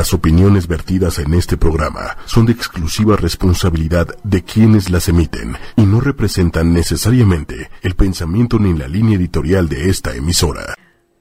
[0.00, 5.82] Las opiniones vertidas en este programa son de exclusiva responsabilidad de quienes las emiten y
[5.82, 10.74] no representan necesariamente el pensamiento ni la línea editorial de esta emisora.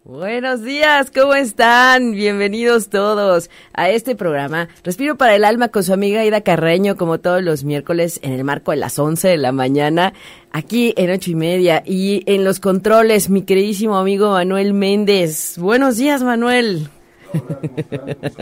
[0.05, 2.13] Buenos días, ¿cómo están?
[2.13, 4.69] Bienvenidos todos a este programa.
[4.85, 8.45] Respiro para el alma con su amiga Ida Carreño, como todos los miércoles, en el
[8.45, 10.13] marco de las 11 de la mañana,
[10.53, 11.83] aquí en ocho y media.
[11.85, 15.57] Y en los controles, mi queridísimo amigo Manuel Méndez.
[15.57, 16.89] Buenos días, Manuel.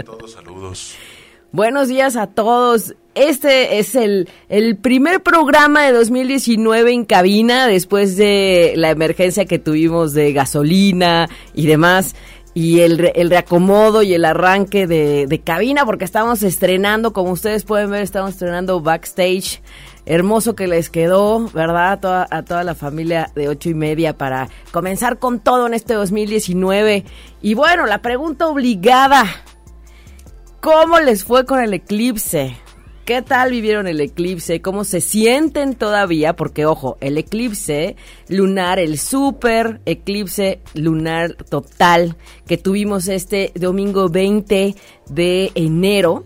[0.05, 0.95] Todos, saludos.
[1.51, 2.95] Buenos días a todos.
[3.15, 9.57] Este es el, el primer programa de 2019 en cabina después de la emergencia que
[9.57, 12.15] tuvimos de gasolina y demás.
[12.53, 17.63] Y el, el reacomodo y el arranque de, de cabina, porque estamos estrenando, como ustedes
[17.63, 19.61] pueden ver, estamos estrenando backstage
[20.07, 21.91] hermoso que les quedó, ¿verdad?
[22.31, 27.03] A toda, la familia de ocho y media para comenzar con todo en este 2019.
[27.41, 29.25] Y bueno, la pregunta obligada,
[30.61, 32.55] ¿cómo les fue con el eclipse?
[33.03, 34.61] ¿Qué tal vivieron el eclipse?
[34.61, 36.35] ¿Cómo se sienten todavía?
[36.35, 37.95] Porque, ojo, el eclipse
[38.27, 42.17] lunar, el super eclipse lunar total
[42.47, 44.75] que tuvimos este domingo 20
[45.09, 46.25] de enero,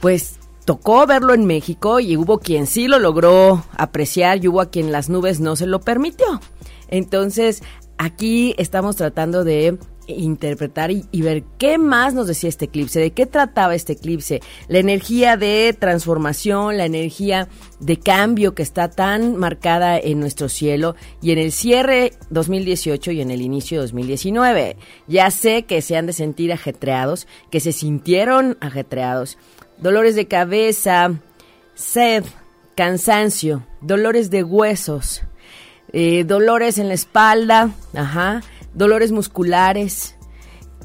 [0.00, 4.70] pues tocó verlo en México y hubo quien sí lo logró apreciar y hubo a
[4.70, 6.40] quien las nubes no se lo permitió.
[6.88, 7.62] Entonces,
[7.98, 13.26] aquí estamos tratando de interpretar y, ver qué más nos decía este eclipse, de qué
[13.26, 17.48] trataba este eclipse, la energía de transformación, la energía
[17.80, 23.20] de cambio que está tan marcada en nuestro cielo y en el cierre 2018 y
[23.20, 24.76] en el inicio 2019.
[25.06, 29.38] Ya sé que se han de sentir ajetreados, que se sintieron ajetreados
[29.82, 31.12] dolores de cabeza,
[31.74, 32.24] sed,
[32.76, 35.22] cansancio, dolores de huesos,
[35.92, 38.42] eh, dolores en la espalda, ajá,
[38.74, 40.14] dolores musculares,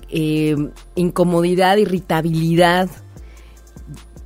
[0.10, 0.56] eh,
[0.96, 2.90] incomodidad, irritabilidad,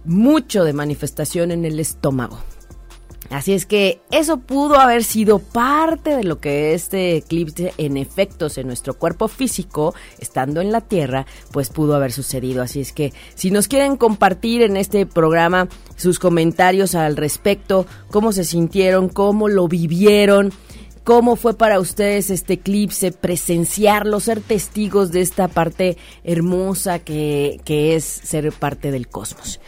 [0.05, 2.39] mucho de manifestación en el estómago.
[3.31, 8.57] Así es que eso pudo haber sido parte de lo que este eclipse en efectos
[8.57, 12.61] en nuestro cuerpo físico, estando en la Tierra, pues pudo haber sucedido.
[12.61, 18.33] Así es que si nos quieren compartir en este programa sus comentarios al respecto, cómo
[18.33, 20.51] se sintieron, cómo lo vivieron,
[21.03, 27.95] ¿Cómo fue para ustedes este eclipse, presenciarlo, ser testigos de esta parte hermosa que, que,
[27.95, 29.59] es ser parte del cosmos?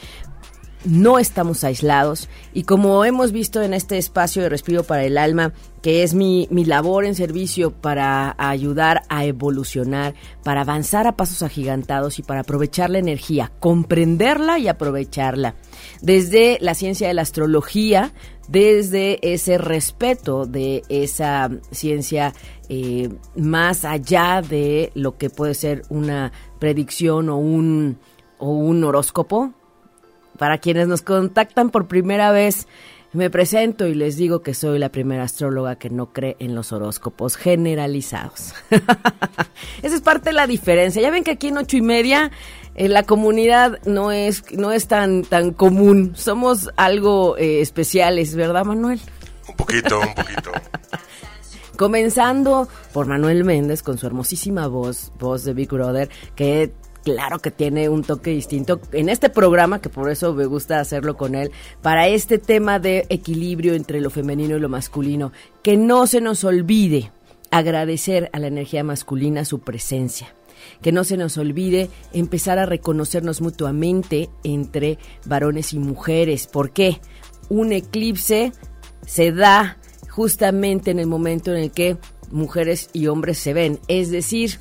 [0.85, 5.53] No estamos aislados y como hemos visto en este espacio de respiro para el alma,
[5.81, 10.13] que es mi, mi, labor en servicio para ayudar a evolucionar,
[10.43, 15.55] para avanzar a pasos agigantados y para aprovechar la energía, comprenderla y aprovecharla.
[16.01, 18.13] Desde la ciencia de la astrología,
[18.47, 22.33] desde ese respeto de esa ciencia
[22.69, 27.97] eh, más allá de lo que puede ser una predicción o un,
[28.37, 29.53] o un horóscopo,
[30.43, 32.67] para quienes nos contactan por primera vez,
[33.13, 36.73] me presento y les digo que soy la primera astróloga que no cree en los
[36.73, 38.53] horóscopos generalizados.
[39.81, 41.01] Esa es parte de la diferencia.
[41.01, 42.29] Ya ven que aquí en ocho y media
[42.75, 46.11] eh, la comunidad no es no es tan tan común.
[46.17, 48.99] Somos algo eh, especiales, ¿verdad, Manuel?
[49.47, 50.51] Un poquito, un poquito.
[51.77, 57.51] Comenzando por Manuel Méndez con su hermosísima voz, voz de Big Brother, que claro que
[57.51, 61.51] tiene un toque distinto en este programa, que por eso me gusta hacerlo con él,
[61.81, 65.31] para este tema de equilibrio entre lo femenino y lo masculino.
[65.61, 67.11] Que no se nos olvide
[67.51, 70.33] agradecer a la energía masculina su presencia.
[70.81, 76.47] Que no se nos olvide empezar a reconocernos mutuamente entre varones y mujeres.
[76.47, 77.01] ¿Por qué?
[77.49, 78.53] Un eclipse
[79.05, 79.77] se da
[80.09, 81.97] justamente en el momento en el que
[82.31, 83.79] mujeres y hombres se ven.
[83.87, 84.59] Es decir,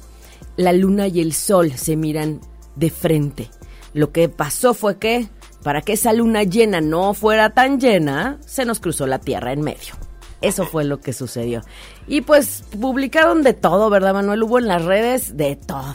[0.56, 2.40] la luna y el sol se miran
[2.76, 3.50] de frente.
[3.94, 5.28] Lo que pasó fue que,
[5.62, 9.62] para que esa luna llena no fuera tan llena, se nos cruzó la Tierra en
[9.62, 9.94] medio.
[10.40, 11.62] Eso fue lo que sucedió.
[12.06, 14.42] Y pues publicaron de todo, ¿verdad, Manuel?
[14.42, 15.94] Hubo en las redes de todo.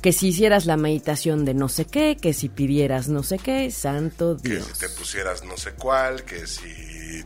[0.00, 3.72] Que si hicieras la meditación de no sé qué, que si pidieras no sé qué,
[3.72, 4.68] santo Dios.
[4.68, 7.24] Que si te pusieras no sé cuál, que si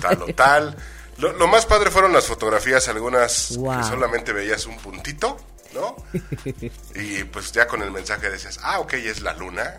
[0.00, 0.76] tal o tal.
[1.18, 5.36] Lo, más padre fueron las fotografías, algunas que solamente veías un puntito
[5.78, 5.96] ¿no?
[6.94, 9.74] y pues ya con el mensaje decías, ah, ok, es la luna.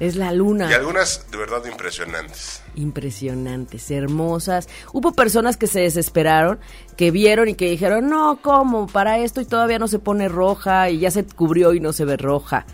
[0.00, 0.70] Es la luna.
[0.70, 2.62] Y algunas de verdad impresionantes.
[2.76, 4.68] Impresionantes, hermosas.
[4.92, 6.60] Hubo personas que se desesperaron,
[6.96, 8.86] que vieron y que dijeron, no, ¿cómo?
[8.86, 12.04] Para esto y todavía no se pone roja y ya se cubrió y no se
[12.04, 12.64] ve roja.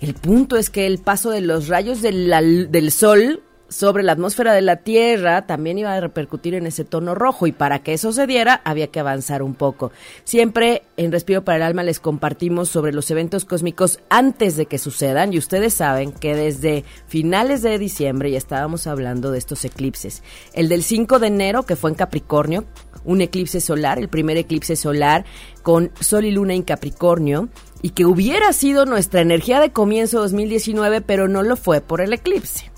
[0.00, 4.62] El punto es que el paso de los rayos del sol sobre la atmósfera de
[4.62, 8.26] la Tierra también iba a repercutir en ese tono rojo y para que eso se
[8.26, 9.92] diera había que avanzar un poco.
[10.24, 14.78] Siempre en Respiro para el Alma les compartimos sobre los eventos cósmicos antes de que
[14.78, 20.22] sucedan y ustedes saben que desde finales de diciembre ya estábamos hablando de estos eclipses.
[20.52, 22.64] El del 5 de enero que fue en Capricornio,
[23.04, 25.24] un eclipse solar, el primer eclipse solar
[25.62, 27.48] con Sol y Luna en Capricornio
[27.82, 32.12] y que hubiera sido nuestra energía de comienzo 2019 pero no lo fue por el
[32.12, 32.75] eclipse.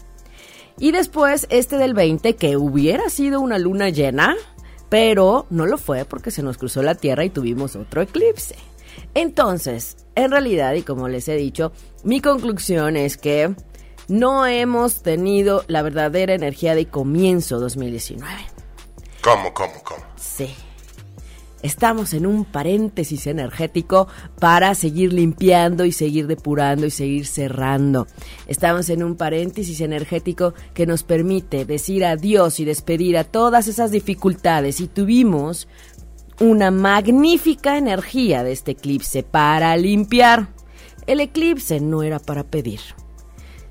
[0.78, 4.36] Y después este del 20, que hubiera sido una luna llena,
[4.88, 8.56] pero no lo fue porque se nos cruzó la Tierra y tuvimos otro eclipse.
[9.14, 11.72] Entonces, en realidad, y como les he dicho,
[12.04, 13.54] mi conclusión es que
[14.08, 18.32] no hemos tenido la verdadera energía de comienzo 2019.
[19.22, 20.04] ¿Cómo, cómo, cómo?
[20.16, 20.54] Sí.
[21.62, 24.06] Estamos en un paréntesis energético
[24.38, 28.06] para seguir limpiando y seguir depurando y seguir cerrando.
[28.46, 33.90] Estamos en un paréntesis energético que nos permite decir adiós y despedir a todas esas
[33.90, 35.66] dificultades y tuvimos
[36.40, 40.50] una magnífica energía de este eclipse para limpiar.
[41.08, 42.80] El eclipse no era para pedir.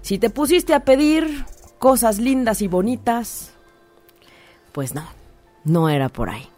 [0.01, 1.45] Si te pusiste a pedir
[1.79, 3.51] cosas lindas y bonitas,
[4.73, 5.05] pues no,
[5.63, 6.49] no era por ahí.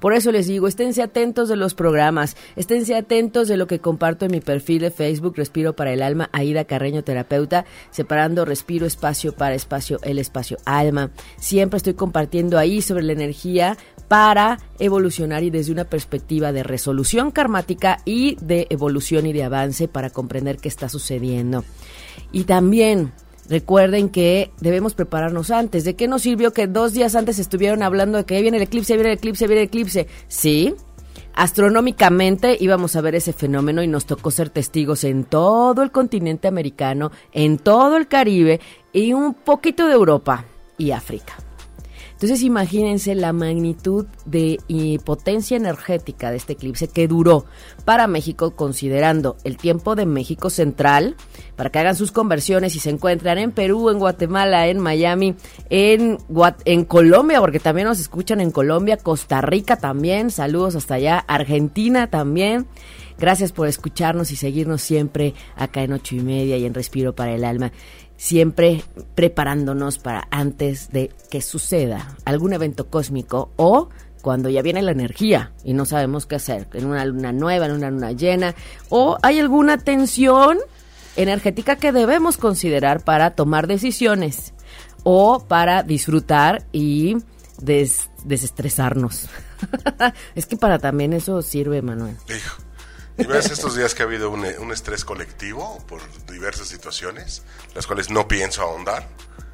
[0.00, 4.24] Por eso les digo, esténse atentos de los programas, esténse atentos de lo que comparto
[4.24, 9.32] en mi perfil de Facebook, Respiro para el Alma, Aida Carreño Terapeuta, separando respiro espacio
[9.32, 11.10] para espacio, el espacio alma.
[11.38, 13.76] Siempre estoy compartiendo ahí sobre la energía
[14.08, 19.88] para evolucionar y desde una perspectiva de resolución karmática y de evolución y de avance
[19.88, 21.64] para comprender qué está sucediendo.
[22.32, 23.12] Y también
[23.48, 25.84] Recuerden que debemos prepararnos antes.
[25.84, 28.94] ¿De qué nos sirvió que dos días antes estuvieron hablando de que viene el eclipse,
[28.94, 30.06] viene el eclipse, viene el eclipse?
[30.28, 30.74] Sí,
[31.34, 36.48] astronómicamente íbamos a ver ese fenómeno y nos tocó ser testigos en todo el continente
[36.48, 38.60] americano, en todo el Caribe
[38.92, 40.44] y un poquito de Europa
[40.76, 41.47] y África.
[42.18, 44.58] Entonces imagínense la magnitud de
[45.04, 47.44] potencia energética de este eclipse que duró
[47.84, 51.14] para México considerando el tiempo de México central,
[51.54, 55.36] para que hagan sus conversiones y se encuentran en Perú, en Guatemala, en Miami,
[55.70, 56.18] en,
[56.64, 62.10] en Colombia, porque también nos escuchan en Colombia, Costa Rica también, saludos hasta allá, Argentina
[62.10, 62.66] también.
[63.16, 67.32] Gracias por escucharnos y seguirnos siempre acá en ocho y media y en Respiro para
[67.32, 67.70] el Alma
[68.18, 68.82] siempre
[69.14, 73.88] preparándonos para antes de que suceda algún evento cósmico o
[74.20, 77.72] cuando ya viene la energía y no sabemos qué hacer, en una luna nueva, en
[77.72, 78.54] una luna llena,
[78.90, 80.58] o hay alguna tensión
[81.16, 84.52] energética que debemos considerar para tomar decisiones
[85.04, 87.16] o para disfrutar y
[87.62, 89.28] desestresarnos.
[90.34, 92.16] es que para también eso sirve, Manuel.
[93.18, 96.00] Y ves estos días que ha habido un, estrés colectivo por
[96.30, 97.42] diversas situaciones,
[97.74, 99.08] las cuales no pienso ahondar.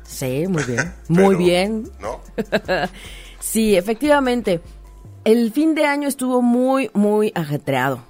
[0.06, 0.94] Sí, muy bien.
[1.08, 1.90] Muy bien.
[1.98, 2.20] ¿No?
[3.40, 4.60] sí, efectivamente.
[5.24, 8.04] El fin de año estuvo muy, muy ajetreado.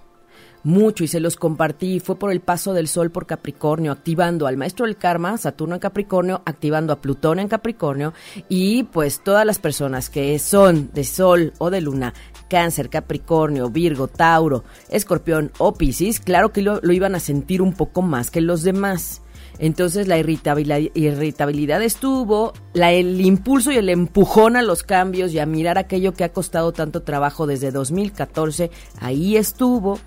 [0.65, 2.01] Mucho y se los compartí.
[2.01, 5.81] Fue por el paso del Sol por Capricornio, activando al maestro del karma, Saturno en
[5.81, 8.15] Capricornio, activando a Plutón en Capricornio
[8.49, 12.15] y pues todas las personas que son de Sol o de Luna
[12.55, 18.01] Cáncer, Capricornio, Virgo, Tauro, Escorpión o Piscis, claro que lo, iban a sentir un poco
[18.01, 19.23] más que los demás.
[19.59, 25.47] Entonces la irritabilidad, estuvo, la, el impulso y el empujón a los cambios y a
[25.47, 29.99] mirar aquello que ha costado tanto trabajo desde 2014, ahí estuvo.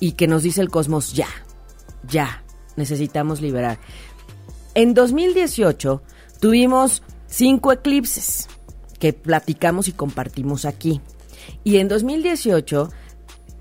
[0.00, 1.28] y que nos dice el cosmos, ya,
[2.06, 2.44] ya,
[2.76, 3.78] necesitamos liberar.
[4.74, 6.02] En 2018
[6.40, 8.48] tuvimos cinco eclipses
[8.98, 11.00] que platicamos y compartimos aquí.
[11.64, 12.90] Y en 2018,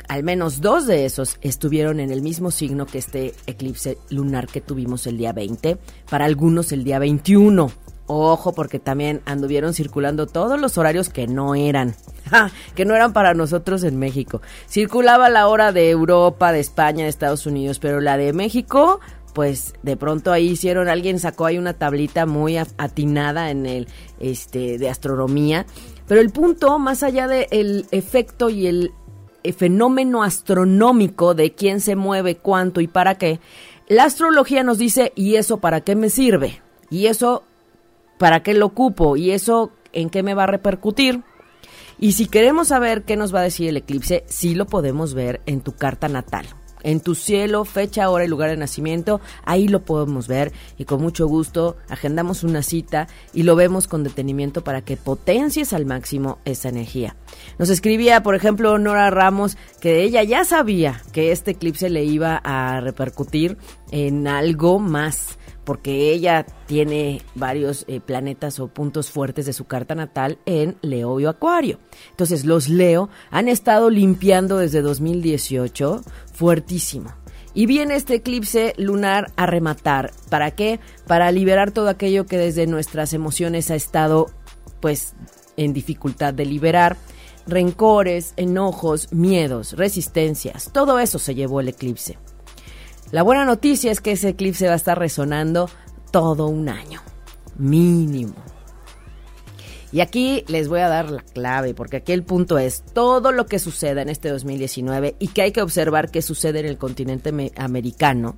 [0.07, 4.61] al menos dos de esos estuvieron en el mismo signo que este eclipse lunar que
[4.61, 5.77] tuvimos el día 20,
[6.09, 7.71] para algunos el día 21.
[8.09, 11.93] Ojo, porque también anduvieron circulando todos los horarios que no eran,
[12.75, 14.41] que no eran para nosotros en México.
[14.69, 19.01] Circulaba la hora de Europa, de España, de Estados Unidos, pero la de México,
[19.33, 23.89] pues de pronto ahí hicieron, alguien sacó ahí una tablita muy atinada en el,
[24.21, 25.65] este, de astronomía
[26.07, 28.91] pero el punto, más allá del efecto y el
[29.43, 33.39] eh, fenómeno astronómico de quién se mueve, cuánto y para qué,
[33.87, 36.61] la astrología nos dice, ¿y eso para qué me sirve?
[36.89, 37.43] ¿Y eso
[38.17, 39.17] para qué lo ocupo?
[39.17, 41.23] ¿Y eso en qué me va a repercutir?
[41.99, 45.41] Y si queremos saber qué nos va a decir el eclipse, sí lo podemos ver
[45.45, 46.47] en tu carta natal
[46.87, 51.01] en tu cielo, fecha, hora y lugar de nacimiento, ahí lo podemos ver y con
[51.01, 56.39] mucho gusto agendamos una cita y lo vemos con detenimiento para que potencies al máximo
[56.45, 57.17] esa energía.
[57.59, 62.37] Nos escribía, por ejemplo, Nora Ramos, que ella ya sabía que este eclipse le iba
[62.41, 63.57] a repercutir
[63.91, 69.95] en algo más porque ella tiene varios eh, planetas o puntos fuertes de su carta
[69.95, 71.79] natal en Leo y Acuario.
[72.11, 76.03] Entonces, los Leo han estado limpiando desde 2018
[76.37, 77.11] fuertísimo.
[77.53, 80.11] Y viene este eclipse lunar a rematar.
[80.29, 80.79] ¿Para qué?
[81.07, 84.27] Para liberar todo aquello que desde nuestras emociones ha estado
[84.79, 85.15] pues
[85.57, 86.97] en dificultad de liberar.
[87.47, 92.17] Rencores, enojos, miedos, resistencias, todo eso se llevó el eclipse.
[93.11, 95.69] La buena noticia es que ese eclipse va a estar resonando
[96.11, 97.01] todo un año,
[97.57, 98.35] mínimo.
[99.91, 103.45] Y aquí les voy a dar la clave, porque aquí el punto es todo lo
[103.45, 107.31] que suceda en este 2019 y que hay que observar qué sucede en el continente
[107.55, 108.35] americano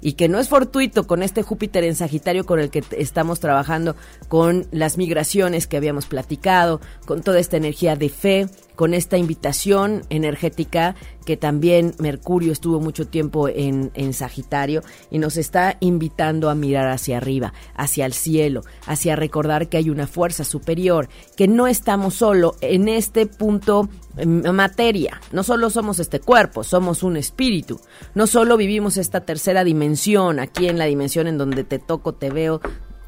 [0.00, 3.96] y que no es fortuito con este Júpiter en Sagitario con el que estamos trabajando,
[4.28, 10.02] con las migraciones que habíamos platicado, con toda esta energía de fe, con esta invitación
[10.10, 16.54] energética que también Mercurio estuvo mucho tiempo en, en, Sagitario y nos está invitando a
[16.54, 21.68] mirar hacia arriba, hacia el cielo, hacia recordar que hay una fuerza superior, que no
[21.68, 23.88] estamos solo en este punto
[24.52, 25.20] materia.
[25.32, 27.80] No solo somos este cuerpo, somos un espíritu.
[28.14, 32.30] No solo vivimos esta tercera dimensión, aquí en la dimensión en donde te toco, te
[32.30, 32.60] veo,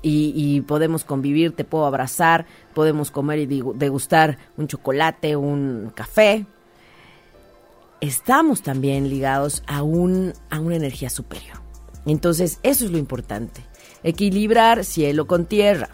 [0.06, 6.44] y, podemos convivir, te puedo abrazar, podemos comer y degustar un chocolate, un café.
[8.00, 11.58] Estamos también ligados a, un, a una energía superior.
[12.04, 13.62] Entonces, eso es lo importante.
[14.02, 15.88] Equilibrar cielo con tierra.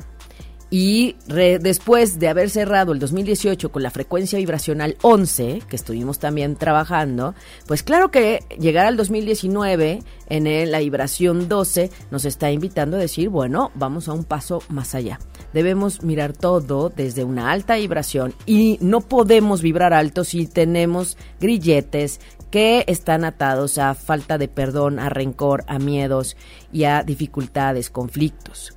[0.73, 6.55] Y después de haber cerrado el 2018 con la frecuencia vibracional 11, que estuvimos también
[6.55, 7.35] trabajando,
[7.67, 13.31] pues claro que llegar al 2019 en la vibración 12 nos está invitando a decir,
[13.31, 15.19] bueno, vamos a un paso más allá.
[15.53, 22.21] Debemos mirar todo desde una alta vibración y no podemos vibrar alto si tenemos grilletes
[22.53, 26.37] que están atados a falta de perdón, a rencor, a miedos
[26.73, 28.77] y a dificultades, conflictos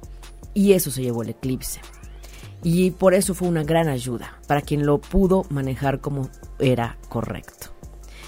[0.53, 1.81] y eso se llevó el eclipse.
[2.63, 6.29] Y por eso fue una gran ayuda para quien lo pudo manejar como
[6.59, 7.67] era correcto.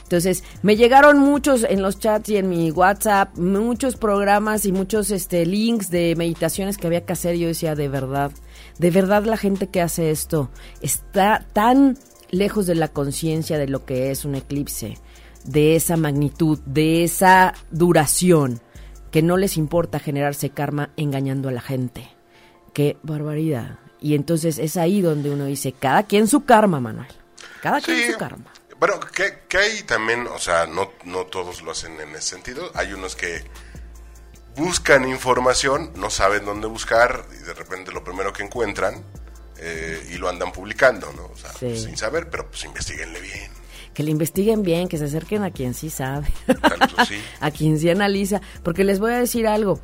[0.03, 5.09] Entonces, me llegaron muchos en los chats y en mi WhatsApp, muchos programas y muchos
[5.09, 7.37] este, links de meditaciones que había que hacer.
[7.37, 8.31] Yo decía, de verdad,
[8.77, 11.97] de verdad la gente que hace esto está tan
[12.29, 14.99] lejos de la conciencia de lo que es un eclipse,
[15.43, 18.59] de esa magnitud, de esa duración,
[19.09, 22.14] que no les importa generarse karma engañando a la gente
[22.75, 23.79] qué barbaridad.
[24.01, 27.07] Y entonces es ahí donde uno dice, cada quien su karma, Manuel.
[27.63, 28.51] Cada quien su karma.
[28.77, 32.69] Bueno, que, hay también, o sea, no, no todos lo hacen en ese sentido.
[32.75, 33.43] Hay unos que
[34.57, 39.03] buscan información, no saben dónde buscar y de repente lo primero que encuentran
[39.57, 41.27] eh, y lo andan publicando, ¿no?
[41.27, 43.49] O sea, sin saber, pero pues investiguenle bien.
[43.93, 46.27] Que le investiguen bien, que se acerquen a quien sí sabe,
[47.39, 49.79] a quien sí analiza, porque les voy a decir algo,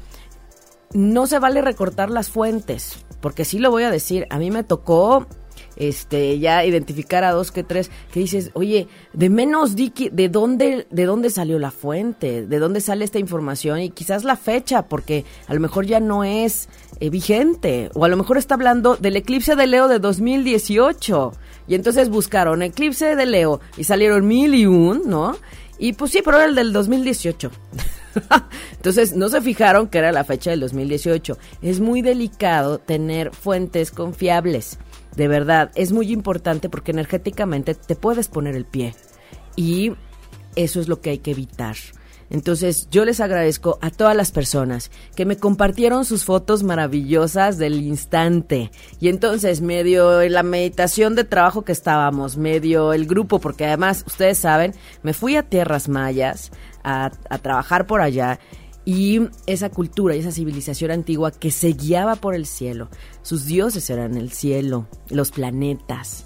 [0.93, 4.63] no se vale recortar las fuentes, porque sí lo voy a decir, a mí me
[4.63, 5.27] tocó
[5.75, 10.87] este ya identificar a dos que tres que dices, "Oye, de menos di de dónde
[10.89, 15.25] de dónde salió la fuente, de dónde sale esta información y quizás la fecha, porque
[15.47, 16.67] a lo mejor ya no es
[16.99, 21.31] eh, vigente o a lo mejor está hablando del eclipse de Leo de 2018."
[21.67, 25.37] Y entonces buscaron eclipse de Leo y salieron mil y un, ¿no?
[25.79, 27.49] Y pues sí, pero era el del 2018.
[28.73, 31.37] Entonces, no se fijaron que era la fecha del 2018.
[31.61, 34.77] Es muy delicado tener fuentes confiables.
[35.15, 38.95] De verdad, es muy importante porque energéticamente te puedes poner el pie.
[39.55, 39.93] Y
[40.55, 41.75] eso es lo que hay que evitar.
[42.31, 47.81] Entonces yo les agradezco a todas las personas que me compartieron sus fotos maravillosas del
[47.81, 48.71] instante.
[49.01, 54.37] Y entonces medio la meditación de trabajo que estábamos, medio el grupo, porque además ustedes
[54.37, 56.51] saben, me fui a tierras mayas
[56.83, 57.11] a,
[57.41, 58.39] trabajar por allá
[58.85, 62.89] y esa cultura y esa civilización antigua que se guiaba por el cielo.
[63.21, 66.25] Sus dioses eran el cielo, los planetas.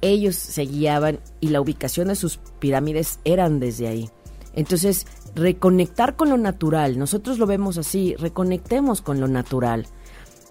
[0.00, 4.10] Ellos se guiaban y la ubicación de sus pirámides eran desde ahí.
[4.54, 9.86] Entonces, reconectar con lo natural, nosotros lo vemos así, reconectemos con lo natural,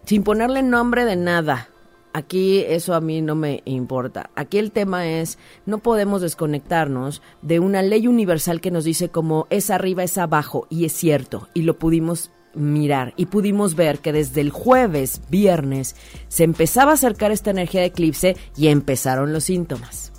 [0.05, 1.69] sin ponerle nombre de nada,
[2.13, 4.29] Aquí eso a mí no me importa.
[4.35, 9.47] Aquí el tema es, no podemos desconectarnos de una ley universal que nos dice como
[9.49, 14.13] es arriba, es abajo, y es cierto, y lo pudimos mirar y pudimos ver que
[14.13, 15.95] desde el jueves, viernes,
[16.27, 20.11] se empezaba a acercar esta energía de eclipse y empezaron los síntomas.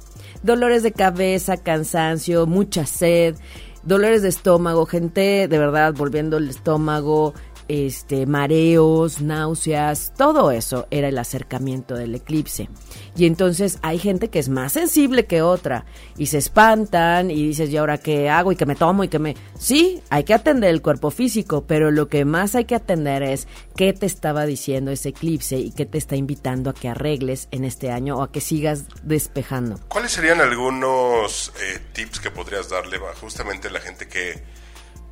[0.43, 3.37] Dolores de cabeza, cansancio, mucha sed,
[3.83, 7.35] dolores de estómago, gente de verdad volviendo el estómago,
[7.69, 12.69] este, mareos, náuseas, todo eso era el acercamiento del eclipse.
[13.17, 15.85] Y entonces hay gente que es más sensible que otra
[16.17, 18.53] y se espantan y dices, ¿y ahora qué hago?
[18.53, 19.37] Y que me tomo y que me...
[19.59, 23.47] Sí, hay que atender el cuerpo físico, pero lo que más hay que atender es
[23.77, 27.65] qué te estaba diciendo ese eclipse y qué te está invitando a que arregles en
[27.65, 29.79] este año o a que sigas despejando.
[29.89, 34.43] ¿Cuáles serían algunos eh, tips que podrías darle justamente a la gente que,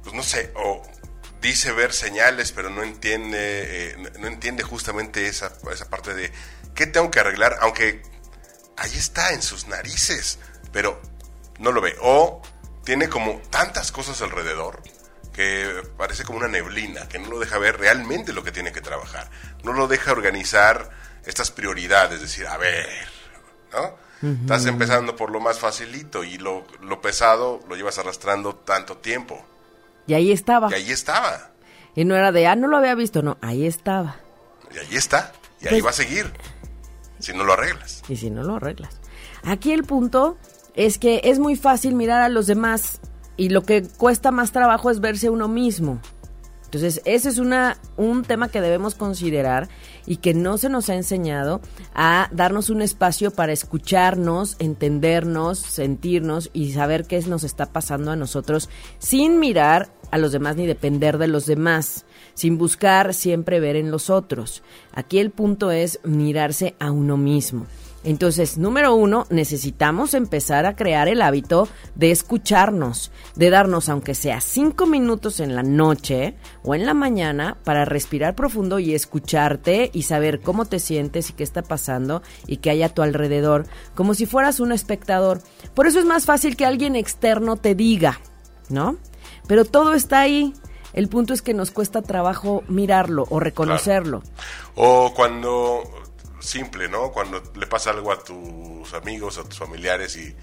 [0.03, 0.83] pues no sé, o
[1.43, 6.33] dice ver señales, pero no entiende, eh, no entiende justamente esa, esa parte de
[6.75, 8.03] qué tengo que arreglar, aunque
[8.79, 10.39] ahí está en sus narices,
[10.73, 11.03] pero
[11.59, 11.97] no lo ve.
[12.01, 12.41] O
[12.85, 14.83] tiene como tantas cosas alrededor
[15.33, 18.81] que parece como una neblina, que no lo deja ver realmente lo que tiene que
[18.81, 19.31] trabajar.
[19.65, 20.91] No lo deja organizar
[21.25, 22.89] estas prioridades, decir, a ver,
[23.73, 23.97] ¿no?
[24.23, 29.45] Estás empezando por lo más facilito y lo, lo pesado lo llevas arrastrando tanto tiempo.
[30.07, 30.71] Y ahí estaba.
[30.71, 31.51] Y ahí estaba.
[31.95, 34.17] Y no era de, ah, no lo había visto, no, ahí estaba.
[34.75, 35.33] Y ahí está.
[35.61, 36.33] Y ahí pues va a seguir.
[37.19, 38.03] Si no lo arreglas.
[38.09, 38.99] Y si no lo arreglas.
[39.45, 40.37] Aquí el punto
[40.75, 43.01] es que es muy fácil mirar a los demás
[43.37, 46.01] y lo que cuesta más trabajo es verse uno mismo.
[46.65, 49.69] Entonces, ese es una, un tema que debemos considerar
[50.07, 51.61] y que no se nos ha enseñado
[51.95, 58.17] a darnos un espacio para escucharnos, entendernos, sentirnos y saber qué nos está pasando a
[58.17, 58.69] nosotros
[58.99, 62.05] sin mirar a los demás ni depender de los demás,
[62.35, 64.63] sin buscar siempre ver en los otros.
[64.93, 67.67] Aquí el punto es mirarse a uno mismo.
[68.05, 74.41] Entonces, número uno, necesitamos empezar a crear el hábito de escucharnos, de darnos, aunque sea
[74.41, 80.03] cinco minutos en la noche o en la mañana, para respirar profundo y escucharte y
[80.03, 84.15] saber cómo te sientes y qué está pasando y qué hay a tu alrededor, como
[84.15, 85.41] si fueras un espectador.
[85.75, 88.21] Por eso es más fácil que alguien externo te diga,
[88.69, 88.97] ¿no?
[89.47, 90.55] Pero todo está ahí.
[90.93, 94.23] El punto es que nos cuesta trabajo mirarlo o reconocerlo.
[94.75, 95.83] O cuando
[96.43, 97.13] simple, ¿no?
[97.13, 100.35] Cuando le pasa algo a tus amigos, a tus familiares y,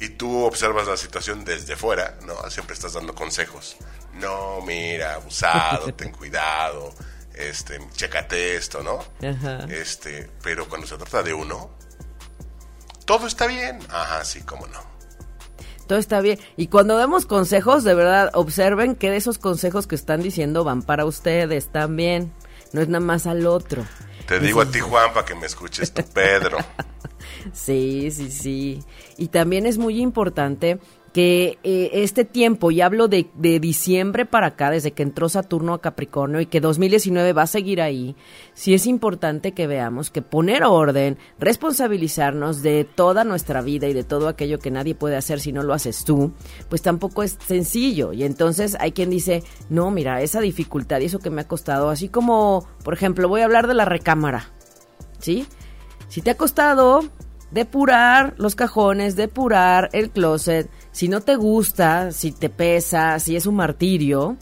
[0.00, 2.48] y tú observas la situación desde fuera, ¿no?
[2.50, 3.76] Siempre estás dando consejos.
[4.14, 6.92] No, mira, abusado, ten cuidado,
[7.34, 8.98] este, chécate esto, ¿no?
[9.68, 11.70] Este, pero cuando se trata de uno,
[13.04, 13.78] todo está bien.
[13.90, 14.80] Ajá, sí, cómo no.
[15.86, 16.38] Todo está bien.
[16.56, 21.06] Y cuando demos consejos, de verdad, observen que esos consejos que están diciendo van para
[21.06, 22.32] ustedes también.
[22.72, 23.86] No es nada más al otro.
[24.28, 26.58] Te digo a ti, Juan, para que me escuches tú, Pedro.
[27.54, 28.84] sí, sí, sí.
[29.16, 30.78] Y también es muy importante
[31.12, 35.74] que eh, este tiempo, y hablo de, de, diciembre para acá, desde que entró Saturno
[35.74, 38.14] a Capricornio y que 2019 va a seguir ahí,
[38.54, 44.04] sí es importante que veamos que poner orden, responsabilizarnos de toda nuestra vida y de
[44.04, 46.32] todo aquello que nadie puede hacer si no lo haces tú,
[46.68, 48.12] pues tampoco es sencillo.
[48.12, 51.88] Y entonces hay quien dice, no, mira, esa dificultad y eso que me ha costado,
[51.90, 54.50] así como, por ejemplo, voy a hablar de la recámara,
[55.18, 55.46] ¿sí?
[56.08, 57.00] Si te ha costado
[57.50, 63.46] depurar los cajones, depurar el closet, si no te gusta, si te pesa, si es
[63.46, 64.36] un martirio,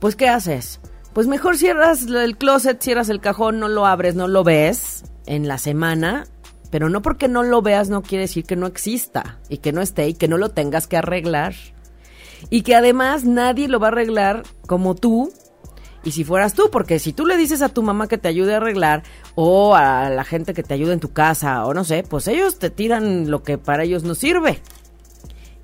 [0.00, 0.80] pues ¿qué haces?
[1.12, 5.46] Pues mejor cierras el closet, cierras el cajón, no lo abres, no lo ves en
[5.46, 6.26] la semana,
[6.72, 9.80] pero no porque no lo veas no quiere decir que no exista y que no
[9.80, 11.54] esté y que no lo tengas que arreglar.
[12.50, 15.32] Y que además nadie lo va a arreglar como tú
[16.02, 18.54] y si fueras tú, porque si tú le dices a tu mamá que te ayude
[18.54, 19.04] a arreglar
[19.36, 22.58] o a la gente que te ayude en tu casa o no sé, pues ellos
[22.58, 24.60] te tiran lo que para ellos no sirve.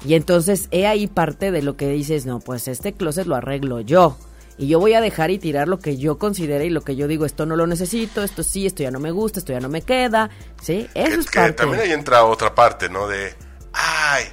[0.05, 3.81] Y entonces he ahí parte de lo que dices, no, pues este closet lo arreglo
[3.81, 4.17] yo.
[4.57, 7.07] Y yo voy a dejar y tirar lo que yo considere y lo que yo
[7.07, 9.69] digo, esto no lo necesito, esto sí, esto ya no me gusta, esto ya no
[9.69, 10.31] me queda.
[10.61, 10.89] ¿Sí?
[10.95, 11.53] Eso es parte.
[11.53, 13.07] También ahí entra otra parte, ¿no?
[13.07, 13.35] De,
[13.73, 14.25] ay,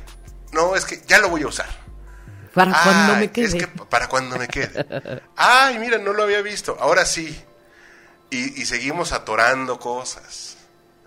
[0.51, 1.69] no, es que ya lo voy a usar.
[2.53, 3.45] Para cuando me quede.
[3.45, 5.21] Es que para cuando me quede.
[5.35, 7.39] ay, mira, no lo había visto, ahora sí.
[8.31, 10.57] Y, y seguimos atorando cosas.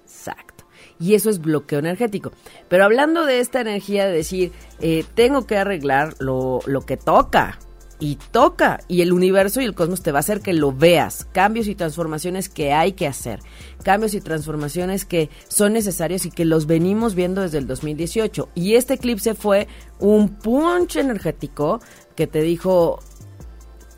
[0.04, 0.57] Exacto
[1.00, 2.32] y eso es bloqueo energético.
[2.68, 7.58] Pero hablando de esta energía de decir, eh, tengo que arreglar lo, lo que toca,
[8.00, 11.26] y toca y el universo y el cosmos te va a hacer que lo veas,
[11.32, 13.40] cambios y transformaciones que hay que hacer,
[13.82, 18.74] cambios y transformaciones que son necesarios y que los venimos viendo desde el 2018 y
[18.74, 19.66] este eclipse fue
[19.98, 21.80] un punch energético
[22.14, 23.00] que te dijo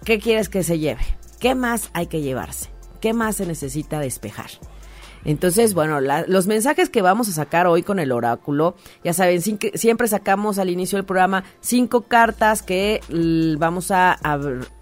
[0.05, 1.03] ¿qué quieres que se lleve?
[1.39, 2.71] ¿Qué más hay que llevarse?
[3.01, 4.51] ¿Qué más se necesita despejar?
[5.25, 10.09] Entonces, bueno, los mensajes que vamos a sacar hoy con el oráculo, ya saben, siempre
[10.09, 13.01] sacamos al inicio del programa cinco cartas que
[13.59, 14.19] vamos a,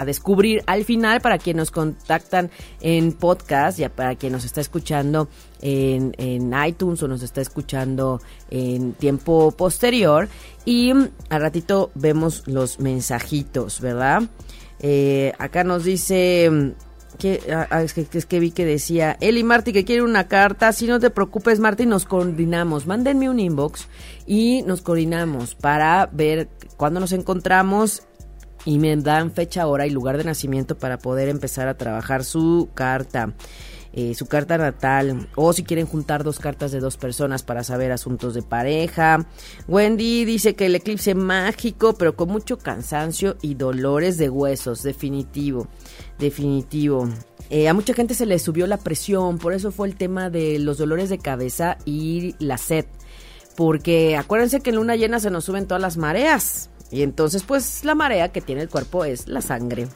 [0.05, 5.29] descubrir al final para quien nos contactan en podcast, ya para quien nos está escuchando
[5.61, 6.14] en,
[6.66, 8.20] iTunes o nos está escuchando
[8.51, 10.29] en tiempo posterior.
[10.64, 14.22] Y al ratito vemos los mensajitos, ¿verdad?
[14.81, 16.74] Eh, acá nos dice
[17.18, 20.28] que, ah, ah, es, que, es que vi que decía, Eli Marty que quiere una
[20.28, 23.87] carta, si no te preocupes Marty, nos coordinamos, mándenme un inbox
[24.26, 28.04] y nos coordinamos para ver cuándo nos encontramos
[28.64, 32.68] y me dan fecha, hora y lugar de nacimiento para poder empezar a trabajar su
[32.74, 33.35] carta.
[33.94, 37.90] Eh, su carta natal o si quieren juntar dos cartas de dos personas para saber
[37.90, 39.27] asuntos de pareja.
[39.66, 45.68] Wendy dice que el eclipse mágico pero con mucho cansancio y dolores de huesos, definitivo,
[46.18, 47.09] definitivo.
[47.48, 50.59] Eh, a mucha gente se le subió la presión, por eso fue el tema de
[50.59, 52.85] los dolores de cabeza y la sed.
[53.57, 56.68] Porque acuérdense que en luna llena se nos suben todas las mareas.
[56.90, 59.88] Y entonces pues la marea que tiene el cuerpo es la sangre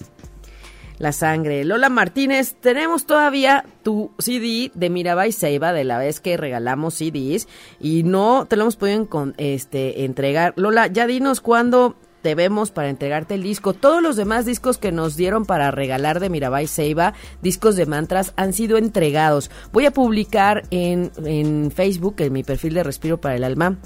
[0.99, 1.65] la sangre.
[1.65, 7.49] Lola Martínez, tenemos todavía tu CD de Mirabai Seiba de la vez que regalamos CDs
[7.81, 10.55] y no te lo hemos podido este, entregar.
[10.57, 13.75] Lola, ya dinos cuándo te vemos para entregarte el disco.
[13.75, 18.33] Todos los demás discos que nos dieron para regalar de Mirabai Seiba, discos de mantras,
[18.37, 19.51] han sido entregados.
[19.73, 23.79] Voy a publicar en Facebook, en mi perfil de Respiro para el Alma,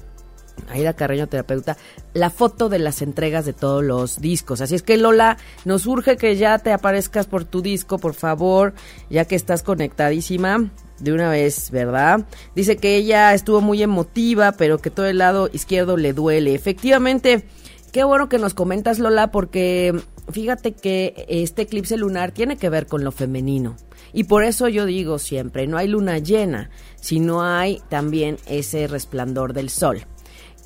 [0.69, 1.77] Aida Carreño, terapeuta,
[2.13, 4.61] la foto de las entregas de todos los discos.
[4.61, 8.75] Así es que Lola, nos urge que ya te aparezcas por tu disco, por favor,
[9.11, 12.25] ya que estás conectadísima de una vez, ¿verdad?
[12.55, 16.55] Dice que ella estuvo muy emotiva, pero que todo el lado izquierdo le duele.
[16.55, 17.45] Efectivamente,
[17.93, 19.95] qué bueno que nos comentas, Lola, porque
[20.31, 23.77] fíjate que este eclipse lunar tiene que ver con lo femenino.
[24.13, 29.53] Y por eso yo digo siempre, no hay luna llena, sino hay también ese resplandor
[29.53, 30.07] del sol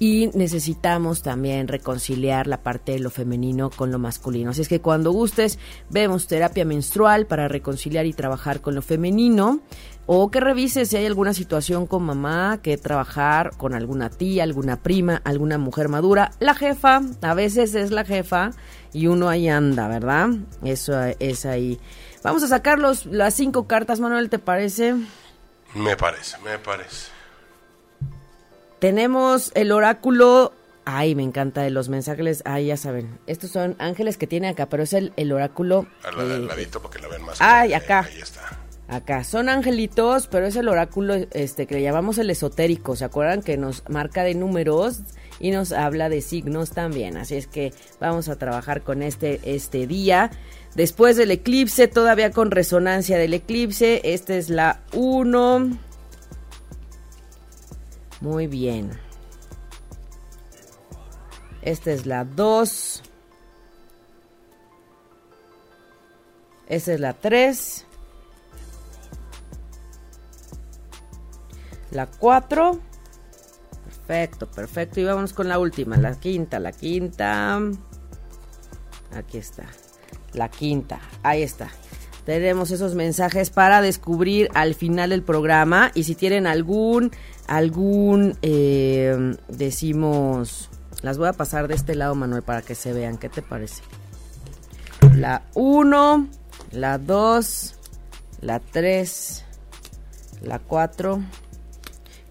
[0.01, 4.51] y necesitamos también reconciliar la parte de lo femenino con lo masculino.
[4.51, 5.59] Así es que cuando gustes,
[5.91, 9.61] vemos terapia menstrual para reconciliar y trabajar con lo femenino
[10.07, 14.77] o que revises si hay alguna situación con mamá que trabajar con alguna tía, alguna
[14.83, 16.31] prima, alguna mujer madura.
[16.41, 18.53] La jefa, a veces es la jefa
[18.95, 20.31] y uno ahí anda, ¿verdad?
[20.65, 21.79] Eso es ahí.
[22.25, 24.95] Vamos a sacar los, las cinco cartas, Manuel, ¿te parece?
[25.75, 27.10] Me parece, me parece.
[28.81, 30.55] Tenemos el oráculo.
[30.87, 32.43] Ay, me encanta de los mensajes.
[32.47, 33.19] Ay, ya saben.
[33.27, 35.87] Estos son ángeles que tiene acá, pero es el, el oráculo.
[36.03, 37.37] Al, eh, ladito para que la vean más.
[37.41, 38.09] Ay, acá.
[38.11, 38.41] Ahí está.
[38.89, 42.97] Acá son angelitos, pero es el oráculo este que le llamamos el esotérico.
[42.97, 45.01] ¿Se acuerdan que nos marca de números
[45.39, 47.17] y nos habla de signos también?
[47.17, 50.33] Así es que vamos a trabajar con este este día.
[50.75, 55.90] Después del eclipse, todavía con resonancia del eclipse, esta es la 1
[58.21, 58.91] muy bien.
[61.63, 63.03] Esta es la 2.
[66.69, 67.87] Esta es la 3.
[71.91, 72.81] La 4.
[73.85, 75.01] Perfecto, perfecto.
[75.01, 77.61] Y vamos con la última, la quinta, la quinta.
[79.13, 79.67] Aquí está.
[80.33, 81.01] La quinta.
[81.23, 81.71] Ahí está
[82.25, 87.11] tenemos esos mensajes para descubrir al final del programa y si tienen algún
[87.51, 90.71] algún eh, decimos
[91.03, 93.83] las voy a pasar de este lado Manuel para que se vean qué te parece
[95.17, 96.29] la 1
[96.71, 97.75] la 2
[98.43, 99.45] la 3
[100.43, 101.23] la 4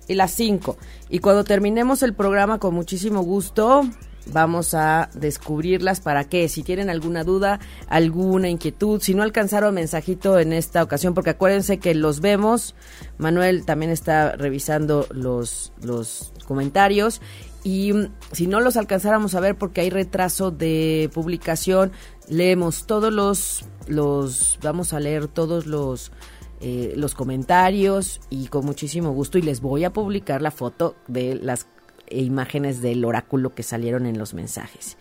[0.08, 0.78] y la 5
[1.10, 3.82] y cuando terminemos el programa con muchísimo gusto
[4.28, 6.02] vamos a descubrirlas.
[6.02, 11.14] Para que si tienen alguna duda, alguna inquietud, si no alcanzaron mensajito en esta ocasión,
[11.14, 12.76] porque acuérdense que los vemos,
[13.18, 17.22] Manuel también está revisando los, los comentarios.
[17.64, 21.92] Y mm, si no los alcanzáramos a ver porque hay retraso de publicación,
[22.28, 26.12] leemos todos los, los vamos a leer todos los
[26.62, 31.36] eh, los comentarios y con muchísimo gusto y les voy a publicar la foto de
[31.36, 31.66] las
[32.10, 34.98] e imágenes del oráculo que salieron en los mensajes.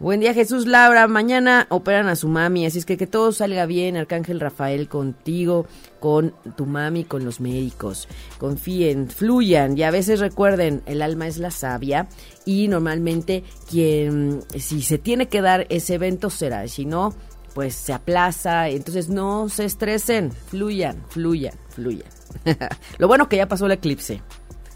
[0.00, 3.66] Buen día Jesús Laura, mañana operan a su mami, así es que que todo salga
[3.66, 5.66] bien, Arcángel Rafael contigo,
[5.98, 8.06] con tu mami, con los médicos.
[8.38, 12.06] Confíen, fluyan y a veces recuerden, el alma es la sabia
[12.44, 17.12] y normalmente quien, si se tiene que dar ese evento será, si no,
[17.52, 22.08] pues se aplaza, entonces no se estresen, fluyan, fluyan, fluyan.
[22.98, 24.22] Lo bueno que ya pasó el eclipse.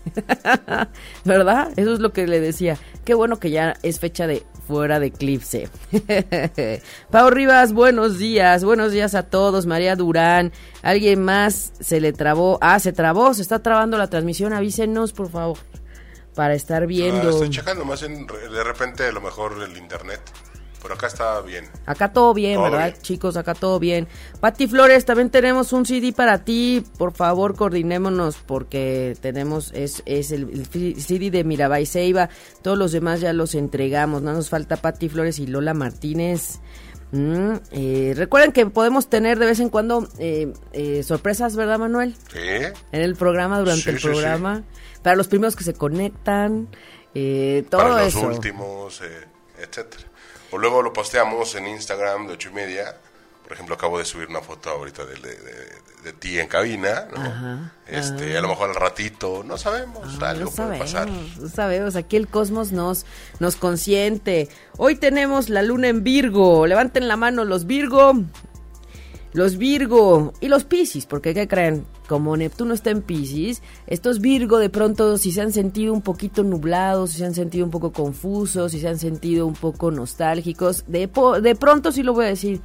[1.25, 1.73] ¿Verdad?
[1.77, 2.79] Eso es lo que le decía.
[3.05, 5.69] Qué bueno que ya es fecha de fuera de eclipse.
[7.11, 9.67] Pau Rivas, buenos días, buenos días a todos.
[9.67, 14.53] María Durán, alguien más se le trabó, ah, se trabó, se está trabando la transmisión,
[14.53, 15.59] avísenos por favor,
[16.35, 17.31] para estar viendo.
[17.31, 20.21] estoy checando más de repente a lo mejor el internet.
[20.83, 21.69] Por acá está bien.
[21.87, 23.37] Acá todo bien, ¿verdad, chicos?
[23.37, 24.09] Acá todo bien.
[24.41, 26.85] Pati Flores, también tenemos un CD para ti.
[26.99, 32.31] Por favor, coordinémonos porque tenemos, es, es el, CD de Mirabay Seiba.
[32.63, 34.23] Todos los demás ya los entregamos.
[34.23, 36.59] No nos falta Pati Flores y Lola Martínez.
[37.13, 42.17] Mm, eh, recuerden que podemos tener de vez en cuando eh, eh, sorpresas, ¿verdad, Manuel?
[42.33, 42.41] Sí.
[42.41, 44.65] En el programa, durante el programa.
[45.03, 46.67] Para los primeros que se conectan,
[47.71, 49.01] todo Para los últimos,
[49.61, 50.12] etcétera.
[50.53, 52.95] O luego lo posteamos en Instagram de ocho y media.
[53.43, 55.17] Por ejemplo, acabo de subir una foto ahorita de,
[56.05, 57.71] de, ti en cabina, ¿no?
[57.87, 61.09] este, a lo mejor al ratito, no sabemos, ah, algo puede pasar.
[61.09, 63.05] No sabemos, aquí el cosmos nos,
[63.41, 64.49] nos consiente.
[64.79, 68.15] Hoy tenemos la luna en Virgo, levanten la mano los Virgo,
[69.33, 71.85] los Virgo y los Piscis, porque ¿qué creen?
[72.07, 76.43] Como Neptuno está en Piscis, estos Virgo de pronto si se han sentido un poquito
[76.43, 80.85] nublados, si se han sentido un poco confusos, si se han sentido un poco nostálgicos,
[80.87, 81.09] de,
[81.43, 82.61] de pronto sí lo voy a decir,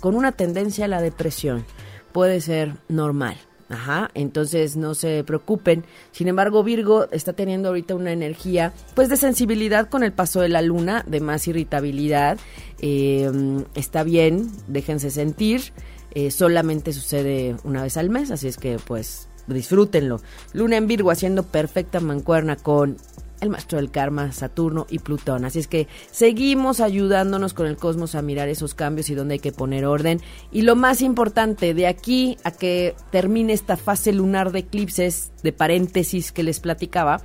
[0.00, 1.64] con una tendencia a la depresión,
[2.12, 3.36] puede ser normal.
[3.68, 5.84] Ajá, entonces no se preocupen.
[6.12, 10.48] Sin embargo, Virgo está teniendo ahorita una energía, pues de sensibilidad con el paso de
[10.48, 12.38] la luna, de más irritabilidad.
[12.80, 13.28] Eh,
[13.74, 15.72] está bien, déjense sentir.
[16.16, 20.22] Eh, solamente sucede una vez al mes, así es que pues disfrútenlo.
[20.54, 22.96] Luna en Virgo haciendo perfecta mancuerna con
[23.42, 25.44] el maestro del karma, Saturno y Plutón.
[25.44, 29.40] Así es que seguimos ayudándonos con el cosmos a mirar esos cambios y dónde hay
[29.40, 30.22] que poner orden.
[30.50, 35.52] Y lo más importante, de aquí a que termine esta fase lunar de eclipses, de
[35.52, 37.20] paréntesis que les platicaba,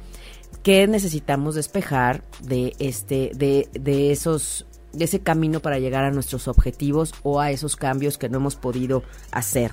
[0.63, 4.65] que necesitamos despejar de este, de, de esos
[4.99, 9.03] ese camino para llegar a nuestros objetivos o a esos cambios que no hemos podido
[9.31, 9.71] hacer.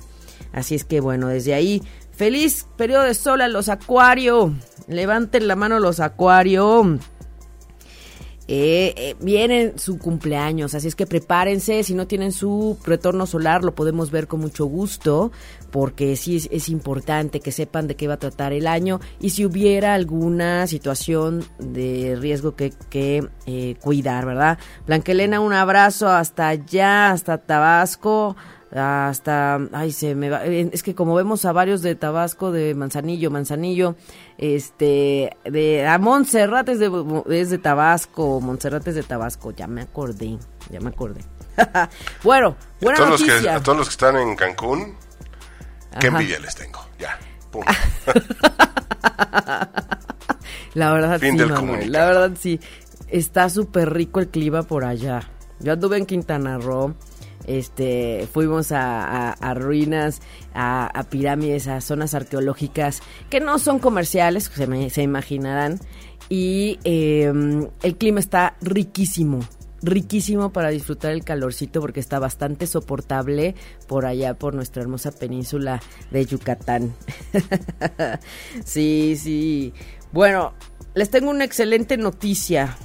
[0.53, 4.53] Así es que bueno, desde ahí, feliz periodo de sol a los acuario.
[4.87, 6.99] Levanten la mano los acuario.
[8.51, 13.63] Eh, eh, viene su cumpleaños, así es que prepárense, si no tienen su retorno solar
[13.63, 15.31] lo podemos ver con mucho gusto,
[15.69, 19.45] porque sí es, importante que sepan de qué va a tratar el año y si
[19.45, 24.57] hubiera alguna situación de riesgo que, que eh, cuidar, ¿verdad?
[24.87, 28.35] Blanquelena, un abrazo hasta allá, hasta Tabasco
[28.75, 32.75] hasta, ay, se me va, eh, es que como vemos a varios de Tabasco, de
[32.75, 33.95] Manzanillo, Manzanillo,
[34.37, 36.89] este, de, a Montserrat es de,
[37.25, 40.37] de Tabasco, Montserrat es de Tabasco, ya me acordé,
[40.69, 41.21] ya me acordé.
[42.23, 44.95] bueno, buena a todos Los que, a todos los que están en Cancún,
[45.99, 47.17] qué envidia les tengo, ya,
[47.49, 47.63] pum.
[50.75, 51.31] la verdad sí,
[51.87, 52.59] la verdad sí,
[53.07, 55.27] está súper rico el clima por allá.
[55.59, 56.95] Yo anduve en Quintana Roo
[57.49, 60.21] este, fuimos a, ruinas,
[60.53, 65.79] a, pirámides, a zonas arqueológicas que no son comerciales, se, se imaginarán,
[66.29, 69.39] y em, el clima está riquísimo,
[69.81, 73.55] riquísimo para disfrutar el calorcito porque está bastante soportable
[73.87, 75.81] por allá por nuestra hermosa península
[76.11, 76.93] de Yucatán.
[78.63, 79.73] sí, sí.
[80.11, 80.53] Bueno,
[80.93, 82.77] les tengo una excelente noticia.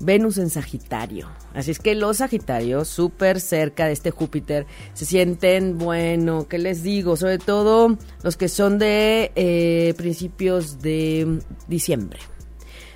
[0.00, 1.28] Venus en Sagitario.
[1.54, 6.82] Así es que los Sagitarios, súper cerca de este Júpiter, se sienten, bueno, ¿qué les
[6.82, 7.16] digo?
[7.16, 12.20] Sobre todo los que son de eh, principios de diciembre.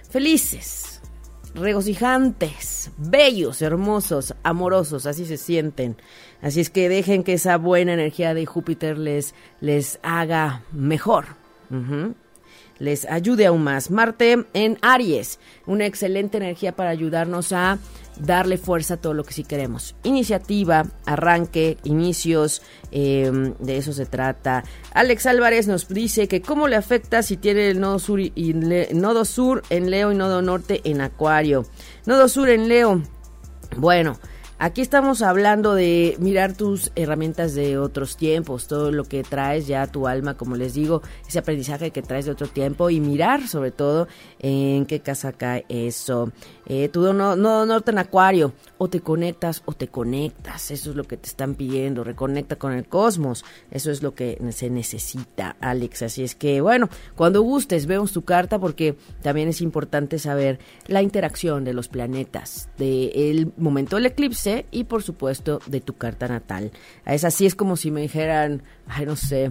[0.08, 1.00] Felices,
[1.54, 5.96] regocijantes, bellos, hermosos, amorosos, así se sienten.
[6.40, 11.26] Así es que dejen que esa buena energía de Júpiter les, les haga mejor
[12.82, 13.90] les ayude aún más.
[13.90, 17.78] Marte en Aries, una excelente energía para ayudarnos a
[18.18, 19.94] darle fuerza a todo lo que sí queremos.
[20.02, 24.64] Iniciativa, arranque, inicios, em, de eso se trata.
[24.92, 28.52] Alex Álvarez nos dice que cómo le afecta si tiene el nodo sur, y,
[28.92, 31.64] nodo sur en Leo y nodo norte en Acuario.
[32.04, 33.00] Nodo sur en Leo.
[33.76, 34.18] Bueno,
[34.64, 39.82] Aquí estamos hablando de mirar tus herramientas de otros tiempos, todo lo que traes ya
[39.82, 43.48] a tu alma, como les digo, ese aprendizaje que traes de otro tiempo y mirar
[43.48, 44.06] sobre todo
[44.38, 46.30] en qué casa cae eso.
[46.74, 50.96] Eh, tu no, no norte en acuario, o te conectas o te conectas, eso es
[50.96, 55.54] lo que te están pidiendo, reconecta con el cosmos, eso es lo que se necesita,
[55.60, 56.00] Alex.
[56.00, 61.02] Así es que, bueno, cuando gustes, vemos tu carta porque también es importante saber la
[61.02, 66.72] interacción de los planetas, del momento del eclipse y por supuesto de tu carta natal.
[67.04, 69.50] Es así, es como si me dijeran, ay, no sé,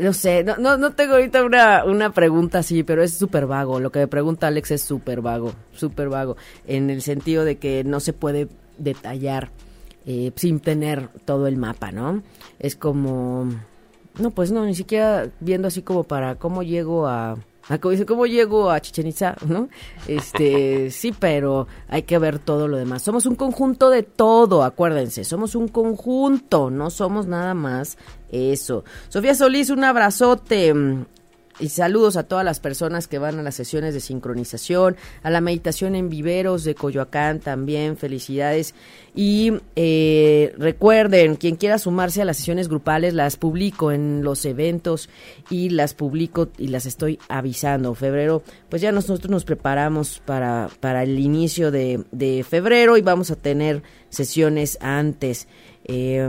[0.00, 3.80] no sé, no, no, no tengo ahorita una, una pregunta así, pero es súper vago.
[3.80, 7.84] Lo que me pregunta Alex es súper vago, súper vago, en el sentido de que
[7.84, 9.50] no se puede detallar
[10.06, 12.22] eh, sin tener todo el mapa, ¿no?
[12.58, 13.48] Es como,
[14.18, 17.36] no, pues no, ni siquiera viendo así como para cómo llego a
[18.06, 19.36] ¿cómo llego a Chichen Itza?
[19.46, 19.68] ¿No?
[20.06, 23.02] Este, sí, pero hay que ver todo lo demás.
[23.02, 25.24] Somos un conjunto de todo, acuérdense.
[25.24, 27.98] Somos un conjunto, no somos nada más
[28.30, 28.84] eso.
[29.08, 30.74] Sofía Solís, un abrazote.
[31.60, 35.40] Y saludos a todas las personas que van a las sesiones de sincronización, a la
[35.40, 38.74] meditación en viveros de Coyoacán también, felicidades.
[39.14, 45.08] Y eh, recuerden, quien quiera sumarse a las sesiones grupales, las publico en los eventos
[45.48, 47.94] y las publico y las estoy avisando.
[47.94, 53.30] Febrero, pues ya nosotros nos preparamos para, para el inicio de, de febrero y vamos
[53.30, 55.46] a tener sesiones antes.
[55.86, 56.26] Eh,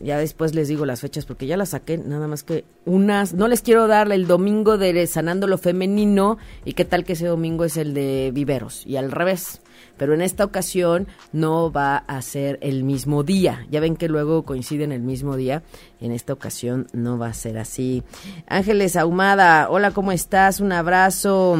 [0.00, 3.34] ya después les digo las fechas porque ya las saqué, nada más que unas.
[3.34, 7.26] No les quiero dar el domingo de Sanando lo Femenino y qué tal que ese
[7.26, 9.60] domingo es el de Viveros y al revés.
[9.98, 13.66] Pero en esta ocasión no va a ser el mismo día.
[13.70, 15.62] Ya ven que luego coinciden el mismo día.
[16.00, 18.02] En esta ocasión no va a ser así.
[18.46, 20.60] Ángeles Ahumada, hola, ¿cómo estás?
[20.60, 21.56] Un abrazo.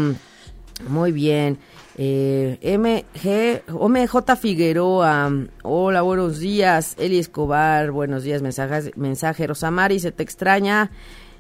[0.88, 1.58] Muy bien.
[1.98, 5.32] Eh, MG, OMJ Figueroa,
[5.62, 6.94] hola, buenos días.
[6.98, 9.46] Eli Escobar, buenos días, mensajes, mensaje.
[9.46, 10.90] Rosamari, se te extraña.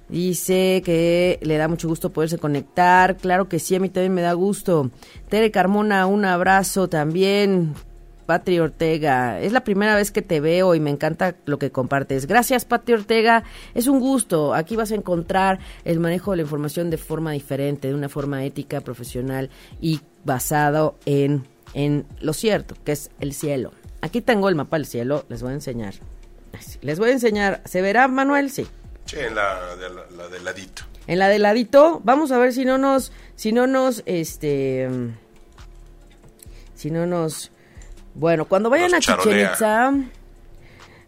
[0.08, 3.18] Dice que le da mucho gusto poderse conectar.
[3.18, 4.90] Claro que sí, a mí también me da gusto.
[5.28, 7.74] Tere Carmona, un abrazo también.
[8.24, 12.26] Patri Ortega, es la primera vez que te veo y me encanta lo que compartes.
[12.26, 13.44] Gracias, Patri Ortega.
[13.74, 14.52] Es un gusto.
[14.52, 18.44] Aquí vas a encontrar el manejo de la información de forma diferente, de una forma
[18.44, 23.72] ética, profesional y basado en, en lo cierto, que es el cielo.
[24.02, 25.94] Aquí tengo el mapa del cielo, les voy a enseñar.
[26.82, 27.62] Les voy a enseñar.
[27.64, 28.50] ¿Se verá, Manuel?
[28.50, 28.66] Sí.
[29.06, 30.82] Sí, en la, de la, ladito.
[31.06, 32.00] En la del ladito.
[32.04, 34.88] Vamos a ver si no nos, si no nos, este,
[36.74, 37.52] si no nos,
[38.14, 39.92] bueno, cuando vayan a Chichen Itza,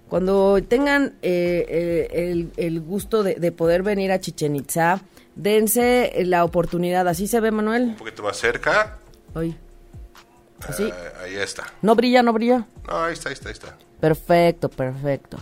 [0.08, 5.00] cuando tengan eh, eh, el, gusto de, poder venir a Chichen Itza,
[5.34, 7.08] dense la oportunidad.
[7.08, 7.82] ¿Así se ve, Manuel?
[7.82, 8.98] Un poquito más cerca.
[9.34, 9.58] Ahí.
[10.66, 10.84] ¿Así?
[10.84, 11.64] Eh, ahí está.
[11.82, 12.66] ¿No brilla, no brilla?
[12.86, 13.76] No, ahí está, ahí está, ahí está.
[14.00, 15.38] Perfecto, perfecto.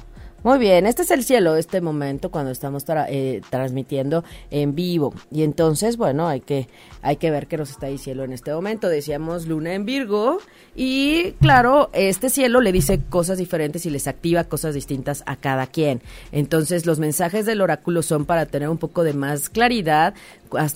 [0.47, 5.13] Muy bien, este es el cielo, este momento cuando estamos eh, transmitiendo en vivo.
[5.33, 6.69] Y entonces, bueno, hay que,
[7.03, 8.89] hay que ver qué nos está diciendo en este momento.
[8.89, 10.39] Decíamos luna en Virgo
[10.77, 15.67] y claro, este cielo le dice cosas diferentes y les activa cosas distintas a cada
[15.67, 16.01] quien.
[16.31, 20.15] Entonces, los mensajes del oráculo son para tener un poco de más claridad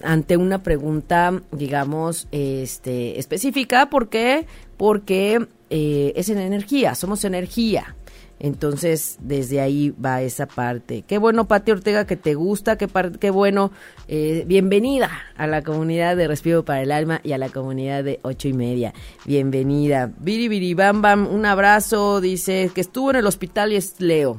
[0.02, 3.88] ante una pregunta, digamos, este, específica.
[3.88, 4.48] ¿Por qué?
[4.76, 7.94] Porque eh, es en energía, somos energía.
[8.40, 11.04] Entonces, desde ahí va esa parte.
[11.06, 12.88] Qué bueno, Pati Ortega, que te gusta, qué,
[13.20, 13.70] qué bueno.
[14.08, 18.18] Eh, bienvenida a la comunidad de Respiro para el Alma y a la comunidad de
[18.22, 18.94] ocho y media.
[19.26, 20.10] Bienvenida.
[20.18, 22.22] Biri Biri Bam Bam, un abrazo.
[22.22, 24.38] Dice que estuvo en el hospital y es Leo.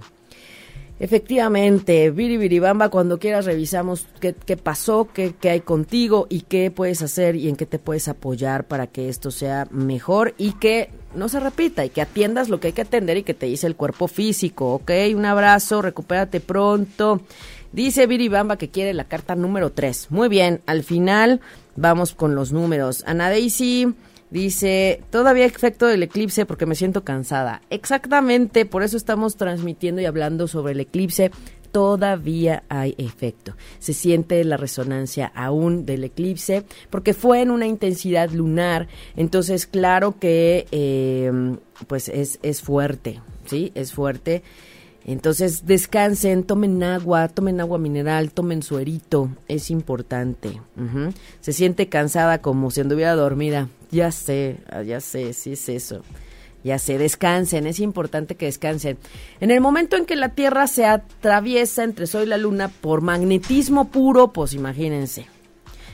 [1.02, 2.12] Efectivamente,
[2.60, 7.36] Bamba, cuando quieras revisamos qué, qué pasó, qué, qué, hay contigo y qué puedes hacer
[7.36, 11.40] y en qué te puedes apoyar para que esto sea mejor y que no se
[11.40, 14.08] repita y que atiendas lo que hay que atender y que te dice el cuerpo
[14.08, 14.92] físico, ¿ok?
[15.16, 17.22] Un abrazo, recupérate pronto.
[17.72, 20.08] Dice Bamba que quiere la carta número 3.
[20.10, 21.42] Muy bien, al final
[21.76, 23.04] vamos con los números.
[23.06, 23.94] Ana Daisy
[24.32, 27.62] Dice, todavía efecto del eclipse porque me siento cansada.
[27.70, 31.32] Exactamente, por eso estamos transmitiendo y hablando sobre el eclipse.
[31.72, 33.56] Todavía hay efecto.
[33.80, 38.88] Se siente la resonancia aún del eclipse porque fue en una intensidad lunar.
[39.16, 41.32] Entonces, claro que eh,
[41.88, 43.72] pues es, es fuerte, ¿sí?
[43.76, 44.44] Es fuerte.
[45.06, 50.62] Entonces descansen, tomen agua, tomen agua mineral, tomen suerito, es importante.
[51.40, 53.70] Se siente cansada como si anduviera dormida.
[53.90, 56.02] Ya sé, ah, ya sé, sí es eso.
[56.64, 58.98] Ya sé, descansen, es importante que descansen.
[59.40, 63.02] En el momento en que la Tierra se atraviesa entre Sol y la Luna por
[63.02, 65.26] magnetismo puro, pues imagínense.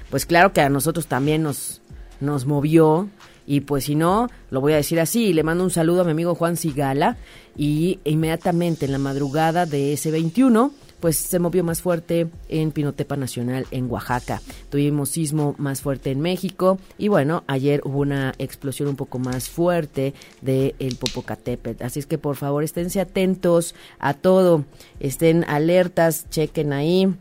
[0.09, 1.81] Pues claro que a nosotros también nos,
[2.19, 3.09] nos movió,
[3.45, 6.11] y pues si no, lo voy a decir así, le mando un saludo a mi
[6.11, 7.15] amigo Juan Sigala
[7.55, 13.15] y inmediatamente en la madrugada de ese 21 pues se movió más fuerte en Pinotepa
[13.15, 14.41] Nacional en Oaxaca.
[14.69, 19.49] Tuvimos sismo más fuerte en México y bueno, ayer hubo una explosión un poco más
[19.49, 21.83] fuerte de el Popocatépetl.
[21.83, 24.65] Así es que por favor esténse atentos a todo,
[24.99, 27.13] estén alertas, chequen ahí,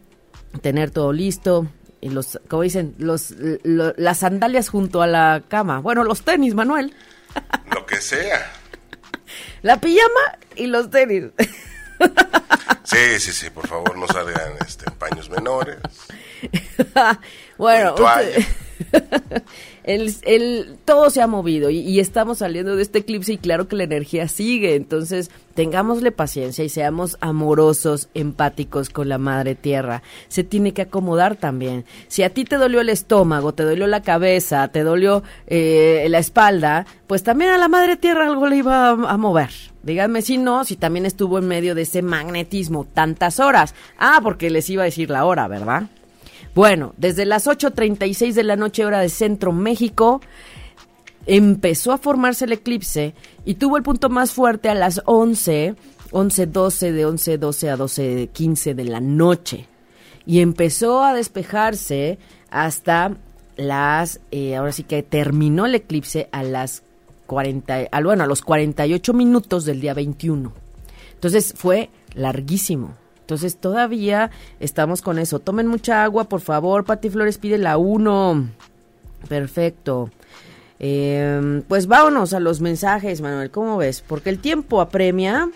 [0.62, 1.68] tener todo listo,
[2.00, 3.34] y los, como dicen, los,
[3.64, 5.80] las sandalias junto a la cama.
[5.80, 6.94] Bueno, los tenis, Manuel.
[7.74, 8.52] Lo que sea.
[9.62, 11.24] La pijama y los tenis.
[12.84, 15.78] Sí, Sí, sí, por favor, no salgan este, en paños menores.
[17.58, 17.94] bueno,
[19.86, 23.76] el, el, todo se ha movido y, estamos saliendo de este eclipse y claro que
[23.76, 30.02] la energía sigue, entonces tengámosle paciencia y seamos amorosos, empáticos con la madre tierra.
[30.28, 31.84] Se tiene que acomodar también.
[32.08, 36.18] Si a ti te dolió el estómago, te dolió la cabeza, te dolió eh, la
[36.18, 39.50] espalda, pues también a la madre tierra algo le iba a mover.
[39.84, 43.72] Díganme si no, si también estuvo en medio de ese magnetismo tantas horas.
[43.98, 45.84] Ah, porque les iba a decir la hora, ¿verdad?
[46.56, 50.22] Bueno, desde las 8.36 de la noche hora de Centro México
[51.26, 53.12] empezó a formarse el eclipse
[53.44, 55.74] y tuvo el punto más fuerte a las 11,
[56.12, 59.68] 11.12 de 11.12 a 12.15 de la noche.
[60.24, 63.18] Y empezó a despejarse hasta
[63.58, 66.84] las, eh, ahora sí que terminó el eclipse a las
[67.26, 70.54] 40, bueno, a los 48 minutos del día 21.
[71.12, 72.94] Entonces fue larguísimo.
[73.26, 75.40] Entonces todavía estamos con eso.
[75.40, 76.84] Tomen mucha agua, por favor.
[76.84, 78.48] Pati Flores pide la 1.
[79.28, 80.10] Perfecto.
[80.78, 83.50] Em, pues vámonos a los mensajes, Manuel.
[83.50, 84.00] ¿Cómo ves?
[84.06, 85.50] Porque el tiempo apremia.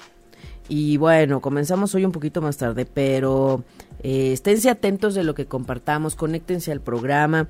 [0.70, 3.64] Y bueno, comenzamos hoy un poquito más tarde, pero
[4.04, 7.48] eh, esténse atentos de lo que compartamos, conéctense al programa,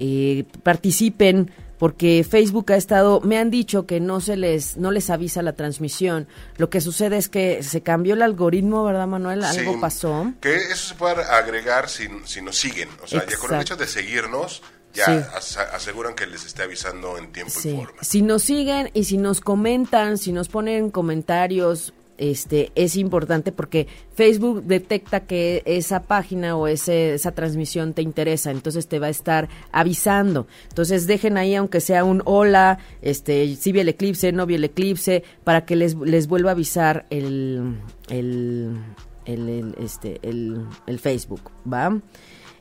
[0.00, 1.50] eh, participen
[1.82, 5.52] porque Facebook ha estado, me han dicho que no se les, no les avisa la
[5.52, 6.28] transmisión.
[6.56, 9.44] Lo que sucede es que se cambió el algoritmo, ¿verdad, Manuel?
[9.44, 10.32] Algo pasó.
[10.40, 12.88] Que eso se puede agregar si, si nos siguen.
[13.02, 14.62] O sea, ya con el hecho de seguirnos,
[14.94, 15.28] ya
[15.74, 18.02] aseguran que les esté avisando en tiempo y forma.
[18.02, 23.86] Si nos siguen y si nos comentan, si nos ponen comentarios, este es importante porque
[24.14, 29.10] Facebook detecta que esa página o ese, esa transmisión te interesa, entonces te va a
[29.10, 30.46] estar avisando.
[30.68, 34.64] Entonces dejen ahí aunque sea un hola, este, si vi el eclipse, no vi el
[34.64, 37.76] eclipse, para que les, les vuelva a avisar el,
[38.08, 38.76] el,
[39.24, 40.66] el, este, el,
[40.98, 41.98] Facebook, ¿va?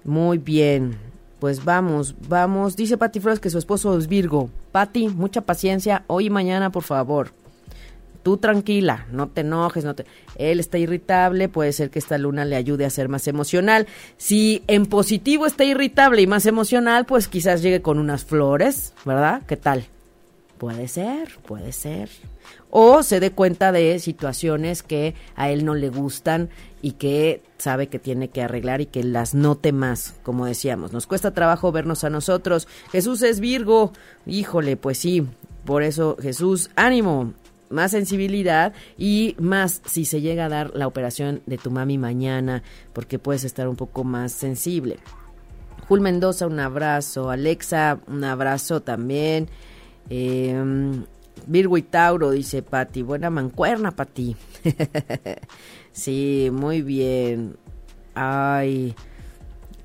[0.03, 0.97] Muy bien.
[1.39, 2.75] Pues vamos, vamos.
[2.75, 4.49] Dice Patti Flores que su esposo es Virgo.
[4.71, 6.03] Patti, mucha paciencia.
[6.07, 7.40] Hoy y mañana, por favor
[8.23, 10.05] tú tranquila, no te enojes, no te...
[10.35, 13.87] Él está irritable, puede ser que esta luna le ayude a ser más emocional.
[14.17, 19.41] Si en positivo está irritable y más emocional, pues quizás llegue con unas flores, ¿verdad?
[19.47, 19.85] ¿Qué tal?
[20.57, 22.09] Puede ser, puede ser.
[22.69, 26.49] O se dé cuenta de situaciones que a él no le gustan
[26.83, 30.93] y que sabe que tiene que arreglar y que las note más, como decíamos.
[30.93, 32.67] Nos cuesta trabajo vernos a nosotros.
[32.91, 33.91] Jesús es Virgo.
[34.27, 35.25] Híjole, pues sí.
[35.65, 37.33] Por eso, Jesús, ánimo,
[37.71, 42.63] más sensibilidad y más si se llega a dar la operación de tu mami mañana,
[42.93, 44.97] porque puedes estar un poco más sensible.
[45.87, 47.29] Jul Mendoza, un abrazo.
[47.29, 49.49] Alexa, un abrazo también.
[50.09, 50.55] Eh,
[51.47, 53.01] Virgo y Tauro, dice Patti.
[53.01, 54.35] Buena mancuerna, Patti.
[55.91, 57.57] sí, muy bien.
[58.13, 58.95] Ay,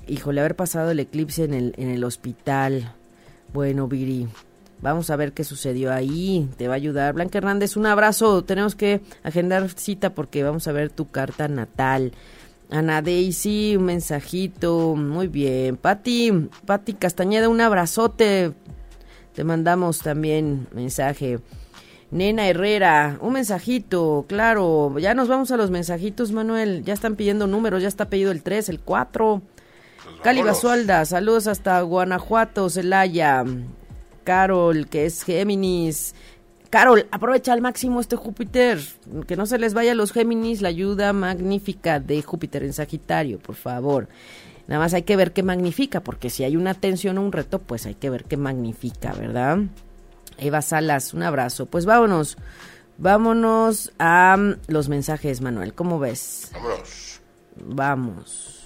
[0.07, 2.93] híjole, haber pasado el eclipse en el, en el hospital.
[3.53, 4.27] Bueno, Viri,
[4.81, 6.49] Vamos a ver qué sucedió ahí.
[6.57, 7.13] Te va a ayudar.
[7.13, 8.43] Blanca Hernández, un abrazo.
[8.43, 12.13] Tenemos que agendar cita porque vamos a ver tu carta natal.
[12.69, 14.95] Ana Daisy, un mensajito.
[14.95, 15.77] Muy bien.
[15.77, 18.53] Pati, Pati Castañeda, un abrazote.
[19.33, 21.39] Te mandamos también mensaje.
[22.09, 24.97] Nena Herrera, un mensajito, claro.
[24.97, 26.83] Ya nos vamos a los mensajitos, Manuel.
[26.83, 29.41] Ya están pidiendo números, ya está pedido el 3, el 4.
[30.03, 33.43] Pues Cali Basualda, saludos hasta Guanajuato, Celaya.
[34.27, 36.13] Carol, que es Géminis.
[36.69, 38.77] Carol, aprovecha al máximo este Júpiter,
[39.25, 43.39] que no se les vaya a los Géminis la ayuda magnífica de Júpiter en Sagitario,
[43.39, 44.09] por favor.
[44.67, 47.59] Nada más hay que ver qué magnifica, porque si hay una tensión o un reto,
[47.59, 49.59] pues hay que ver qué magnifica, ¿verdad?
[50.37, 51.65] Eva Salas, un abrazo.
[51.67, 52.37] Pues vámonos,
[52.97, 54.35] vámonos a
[54.67, 55.73] los mensajes, Manuel.
[55.73, 56.51] ¿Cómo ves?
[56.53, 57.21] Vámonos.
[57.63, 58.56] Vamos.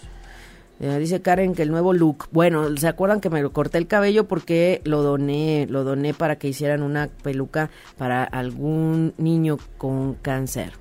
[0.81, 2.27] Eh, dice Karen que el nuevo look.
[2.31, 6.47] Bueno, ¿se acuerdan que me corté el cabello porque lo doné, lo doné para que
[6.47, 7.69] hicieran una peluca
[7.99, 10.73] para algún niño con cáncer?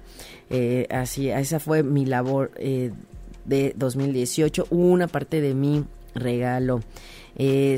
[0.48, 2.92] Eh, así, esa fue mi labor eh,
[3.44, 5.84] de 2018, una parte de mi
[6.14, 6.80] regalo.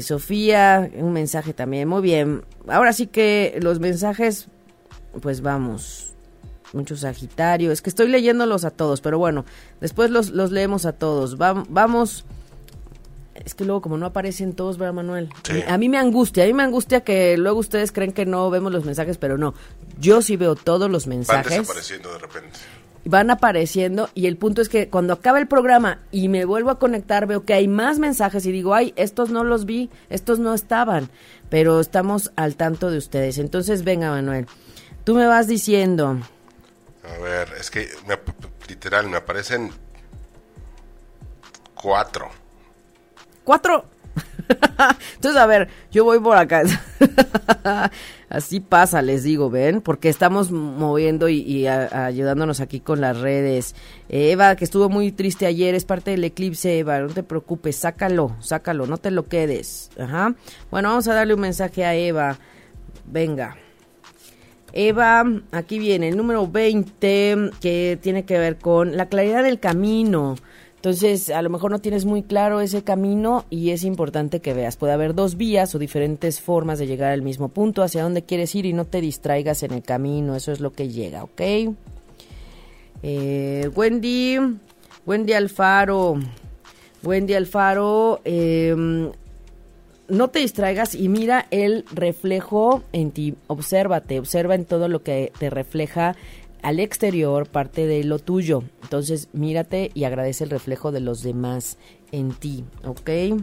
[0.01, 2.43] Sofía, un mensaje también, muy bien.
[2.69, 4.49] Ahora sí que los mensajes,
[5.21, 6.12] pues vamos,
[6.75, 7.73] mucho Sagitario.
[7.73, 9.45] Es que estoy leyéndolos a todos, pero bueno,
[9.81, 11.37] después los, los leemos a todos.
[11.39, 12.25] vamos.
[13.35, 15.31] Es que luego como no aparecen todos, ¿verdad, Manuel?
[15.67, 18.73] A mí me angustia, a mí me angustia que luego ustedes creen que no vemos
[18.73, 19.55] los mensajes, pero no.
[19.99, 21.51] Yo sí veo todos los mensajes.
[21.51, 22.59] Van desapareciendo de repente.
[23.05, 26.79] Van apareciendo y el punto es que cuando acaba el programa y me vuelvo a
[26.79, 30.55] conectar veo que hay más mensajes y digo, ay, estos no los vi, estos no
[30.55, 31.09] estaban,
[31.49, 33.39] pero estamos al tanto de ustedes.
[33.39, 34.47] Entonces, venga, Manuel,
[35.03, 36.21] tú me vas diciendo,
[37.05, 37.89] a ver, es que
[38.69, 39.71] Literal, me aparecen
[41.75, 42.31] cuatro.
[43.45, 43.85] ¿Cuatro?
[45.15, 46.63] Entonces, a ver, yo voy por acá.
[48.29, 49.81] Así pasa, les digo, ¿ven?
[49.81, 53.75] Porque estamos moviendo y, ayudándonos aquí con las redes.
[54.09, 58.37] Eva, que estuvo muy triste ayer, es parte del eclipse, Eva, no te preocupes, sácalo,
[58.41, 59.91] sácalo, no te lo quedes.
[59.99, 60.35] Ajá.
[60.71, 62.39] Bueno, vamos a darle un mensaje a Eva.
[63.05, 63.57] Venga.
[64.73, 70.37] Eva, aquí viene el número 20, que tiene que ver con la claridad del camino.
[70.77, 74.77] Entonces, a lo mejor no tienes muy claro ese camino y es importante que veas.
[74.77, 78.53] Puede haber dos vías o diferentes formas de llegar al mismo punto, hacia donde quieres
[78.57, 80.35] ir y no te distraigas en el camino.
[80.35, 81.41] Eso es lo que llega, ¿ok?
[83.05, 84.39] Eh, Wendy,
[85.07, 86.19] Wendy Alfaro,
[87.05, 89.13] Wendy Alfaro, em,
[90.13, 93.35] no te distraigas y mira el reflejo en ti.
[93.47, 96.17] Obsérvate, observa en todo lo que te refleja
[96.61, 98.63] al exterior parte de lo tuyo.
[98.83, 101.79] Entonces, mírate y agradece el reflejo de los demás
[102.13, 103.41] en ti, ¿ok?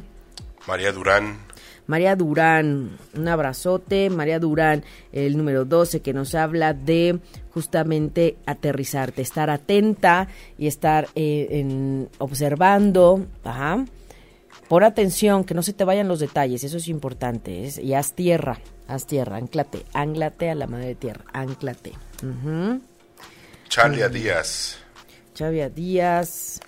[0.68, 1.40] María Durán.
[1.88, 4.12] María Durán, un abrazote.
[4.12, 7.18] María Durán, el número 12, que nos habla de
[7.52, 13.26] justamente aterrizarte, estar atenta y estar eh, en, observando.
[13.44, 13.86] Ajá.
[14.70, 17.70] Por atención, que no se te vayan los detalles, eso es importante.
[17.82, 21.94] y haz tierra, haz tierra, anclate, anclate a la madre tierra, anclate.
[23.68, 24.78] Chalia Díaz.
[25.40, 26.60] Chavia Díaz,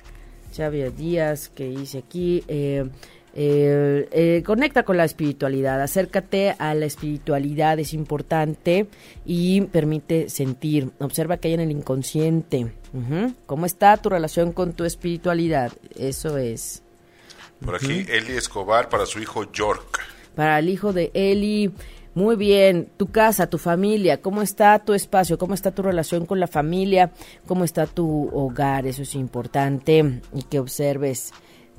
[0.54, 2.90] Chavia Díaz, que dice aquí, eh,
[3.36, 8.88] eh, eh, conecta con la espiritualidad, acércate a la espiritualidad, es importante
[9.26, 10.92] y permite sentir.
[11.00, 12.72] Observa que hay en el inconsciente.
[13.46, 15.74] ¿Cómo está tu relación con tu espiritualidad?
[15.98, 16.81] Eso es.
[17.64, 20.00] Por aquí, Eli Escobar para su hijo York.
[20.36, 21.72] Para el hijo de Eli.
[22.14, 25.38] Muy bien, tu casa, tu familia, ¿cómo está tu espacio?
[25.38, 27.12] ¿Cómo está tu relación con la familia?
[27.48, 28.86] ¿Cómo está tu hogar?
[28.86, 31.32] Eso es importante y que observes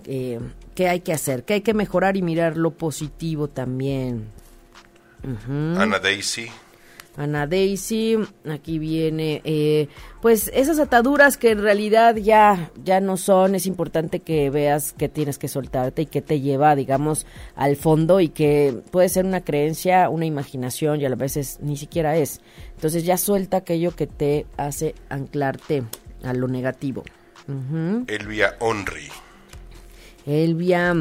[0.07, 0.41] eh,
[0.75, 4.29] qué hay que hacer, qué hay que mejorar y mirar lo positivo también.
[5.77, 6.49] Ana Daisy.
[7.17, 8.17] Ana Daisy,
[8.51, 9.89] aquí viene, eh,
[10.23, 15.11] pues esas ataduras que en realidad ya, ya no son, es importante que veas que
[15.11, 19.43] tienes que soltarte y que te lleva, digamos, al fondo y que puede ser una
[19.43, 22.41] creencia, una imaginación y a veces ni siquiera es.
[22.77, 25.83] Entonces ya suelta aquello que te hace anclarte
[26.23, 27.03] a lo negativo.
[28.07, 29.09] Elvia Onri.
[30.25, 30.95] Elvia,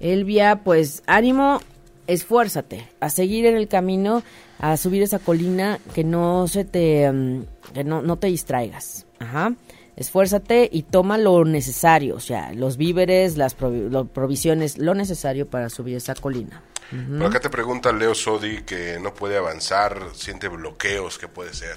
[0.00, 1.60] Elvia, pues ánimo,
[2.06, 4.22] esfuérzate a seguir en el camino
[4.58, 7.44] a subir esa colina que no se te mm,
[7.74, 9.06] que no, no te distraigas.
[9.18, 9.54] Ajá.
[9.94, 15.96] Esfuérzate y toma lo necesario, o sea, los víveres, las provisiones, lo necesario para subir
[15.96, 16.62] esa colina.
[16.90, 21.76] Por acá te pregunta Leo Sodi que no puede avanzar, siente bloqueos, ¿qué puede ser?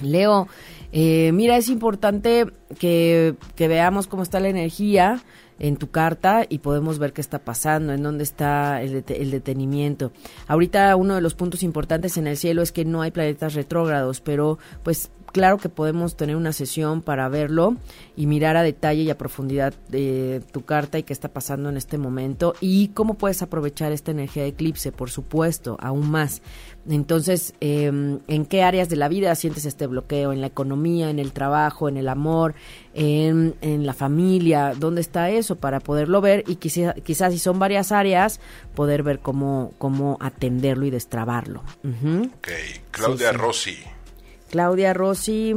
[0.00, 0.48] Leo,
[0.92, 2.46] eh, mira, es importante
[2.78, 5.22] que, que veamos cómo está la energía,
[5.58, 10.12] en tu carta y podemos ver qué está pasando, en dónde está el, el, detenimiento.
[10.46, 14.20] Ahorita uno de los puntos importantes en el cielo es que no hay planetas retrógrados,
[14.20, 17.76] pero pues claro que podemos tener una sesión para verlo
[18.16, 21.76] y mirar a detalle y a profundidad de tu carta y qué está pasando en
[21.76, 26.42] este momento y cómo puedes aprovechar esta energía de eclipse, por supuesto, aún más.
[26.88, 30.32] Entonces, em, ¿en qué áreas de la vida sientes este bloqueo?
[30.32, 32.54] ¿En la economía, en el trabajo, en el amor,
[32.94, 33.54] en,
[33.86, 34.74] la familia?
[34.76, 36.44] ¿Dónde está eso para poderlo ver?
[36.46, 38.40] Y quizás si son varias áreas,
[38.74, 41.62] poder ver cómo, cómo atenderlo y destrabarlo.
[41.84, 42.48] Ok,
[42.90, 43.78] Claudia Rossi.
[44.52, 45.54] Claudia Rossi,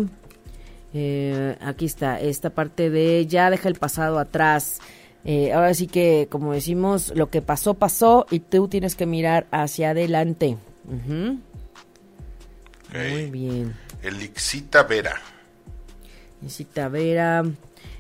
[0.94, 4.80] eh, aquí está, esta parte de ya deja el pasado atrás.
[5.26, 9.48] Eh, ahora sí que, como decimos, lo que pasó, pasó y tú tienes que mirar
[9.52, 10.56] hacia adelante.
[12.94, 13.76] Muy bien.
[14.02, 15.20] Elixita Vera.
[16.42, 17.44] Elixita Vera.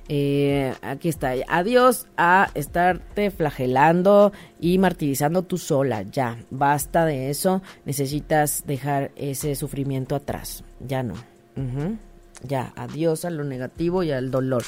[0.07, 1.33] Eh, aquí está.
[1.47, 6.03] Adiós a estarte flagelando y martirizando tú sola.
[6.03, 7.61] Ya, basta de eso.
[7.85, 10.63] Necesitas dejar ese sufrimiento atrás.
[10.87, 11.15] Ya no.
[12.43, 14.63] Ya, adiós a lo negativo y al dolor.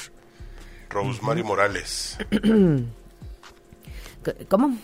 [0.90, 2.18] Rosemary Morales.
[4.48, 4.76] ¿Cómo?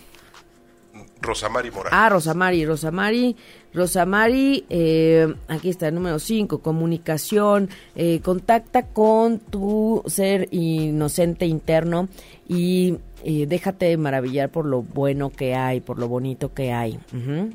[1.21, 1.91] Rosamari Morales.
[1.93, 3.35] Ah, Rosamari, Rosamari,
[3.73, 12.07] Rosamari, eh, aquí está el número 5, comunicación, eh, contacta con tu ser inocente interno
[12.47, 16.99] y eh, déjate maravillar por lo bueno que hay, por lo bonito que hay.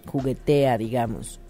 [0.06, 1.40] Juguetea, digamos.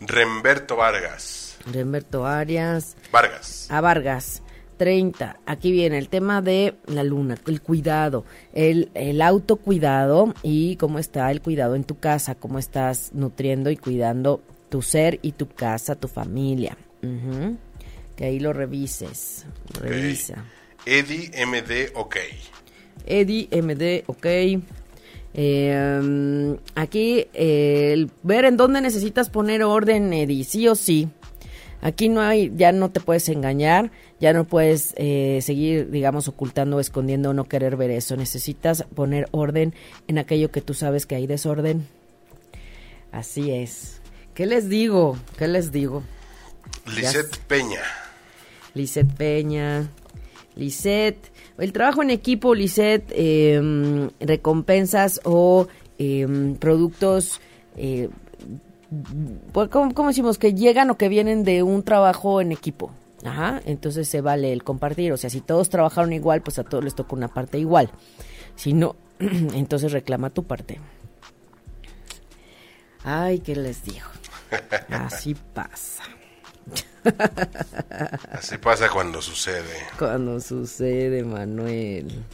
[0.00, 1.58] Remberto Vargas.
[1.72, 2.96] Remberto Arias.
[3.10, 3.66] Vargas.
[3.70, 4.42] A Vargas.
[4.76, 5.40] 30.
[5.46, 11.30] Aquí viene el tema de la luna, el cuidado, el, el autocuidado y cómo está
[11.30, 15.94] el cuidado en tu casa, cómo estás nutriendo y cuidando tu ser y tu casa,
[15.94, 16.76] tu familia.
[18.16, 19.46] Que ahí lo revises.
[19.80, 20.44] Revisa.
[20.84, 22.16] Eddie MD OK.
[23.06, 24.26] Eddie MD OK.
[25.38, 31.10] Eh, aquí el ver en dónde necesitas poner orden, Eddie, sí o sí.
[31.82, 36.80] Aquí no hay, ya no te puedes engañar, ya no puedes eh, seguir, digamos, ocultando
[36.80, 38.16] escondiendo o no querer ver eso.
[38.16, 39.74] Necesitas poner orden
[40.08, 41.86] en aquello que tú sabes que hay desorden.
[43.12, 44.00] Así es.
[44.32, 45.18] ¿Qué les digo?
[45.38, 46.02] ¿Qué les digo?
[46.86, 47.82] Lisette Peña.
[48.74, 49.88] Lisette Peña.
[50.54, 51.30] Lisette.
[51.58, 57.40] El trabajo en equipo, Lisette, em, recompensas o em, productos,
[57.76, 58.10] eh,
[59.52, 60.38] pues, ¿cómo, decimos?
[60.38, 62.92] Que llegan o que vienen de un trabajo en equipo.
[63.24, 65.12] Ajá, entonces se vale el compartir.
[65.12, 67.90] O sea, si todos trabajaron igual, pues a todos les toca una parte igual.
[68.54, 70.78] Si no, entonces reclama tu parte.
[73.02, 74.06] Ay, ¿qué les digo?
[74.90, 76.02] Así pasa.
[78.32, 79.86] Así pasa cuando sucede.
[79.98, 82.24] Cuando sucede, Manuel.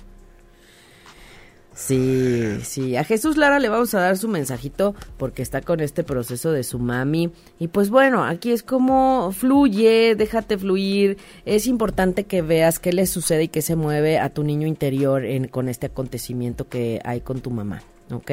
[1.74, 2.96] Sí, sí.
[2.96, 6.64] A Jesús Lara le vamos a dar su mensajito porque está con este proceso de
[6.64, 7.32] su mami.
[7.58, 11.16] Y pues bueno, aquí es como fluye, déjate fluir.
[11.46, 15.24] Es importante que veas qué le sucede y qué se mueve a tu niño interior
[15.24, 17.82] en, con este acontecimiento que hay con tu mamá.
[18.12, 18.30] ¿ok?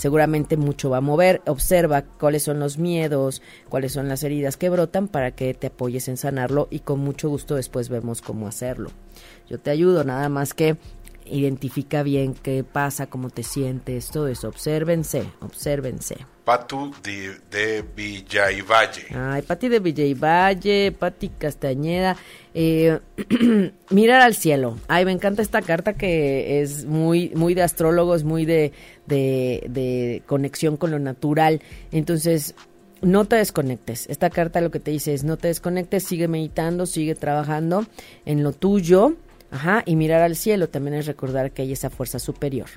[0.00, 1.42] Seguramente mucho va a mover.
[1.46, 6.08] Observa cuáles son los miedos, cuáles son las heridas que brotan para que te apoyes
[6.08, 8.90] en sanarlo y con mucho gusto después vemos cómo hacerlo.
[9.46, 10.78] Yo te ayudo, nada más que
[11.26, 14.48] identifica bien qué pasa, cómo te sientes, todo eso.
[14.48, 16.16] Obsérvense, obsérvense.
[16.50, 19.06] Patu de, de Villaivalle.
[19.14, 22.16] Ay, Pati de Villaivalle, Pati Castañeda.
[22.54, 22.98] Eh,
[23.90, 24.76] mirar al cielo.
[24.88, 28.72] Ay, me encanta esta carta que es muy, muy de astrólogos, muy de,
[29.06, 31.62] de, de conexión con lo natural.
[31.92, 32.56] Entonces,
[33.00, 34.08] no te desconectes.
[34.08, 37.86] Esta carta lo que te dice es no te desconectes, sigue meditando, sigue trabajando
[38.26, 39.14] en lo tuyo
[39.52, 42.68] Ajá, y mirar al cielo también es recordar que hay esa fuerza superior.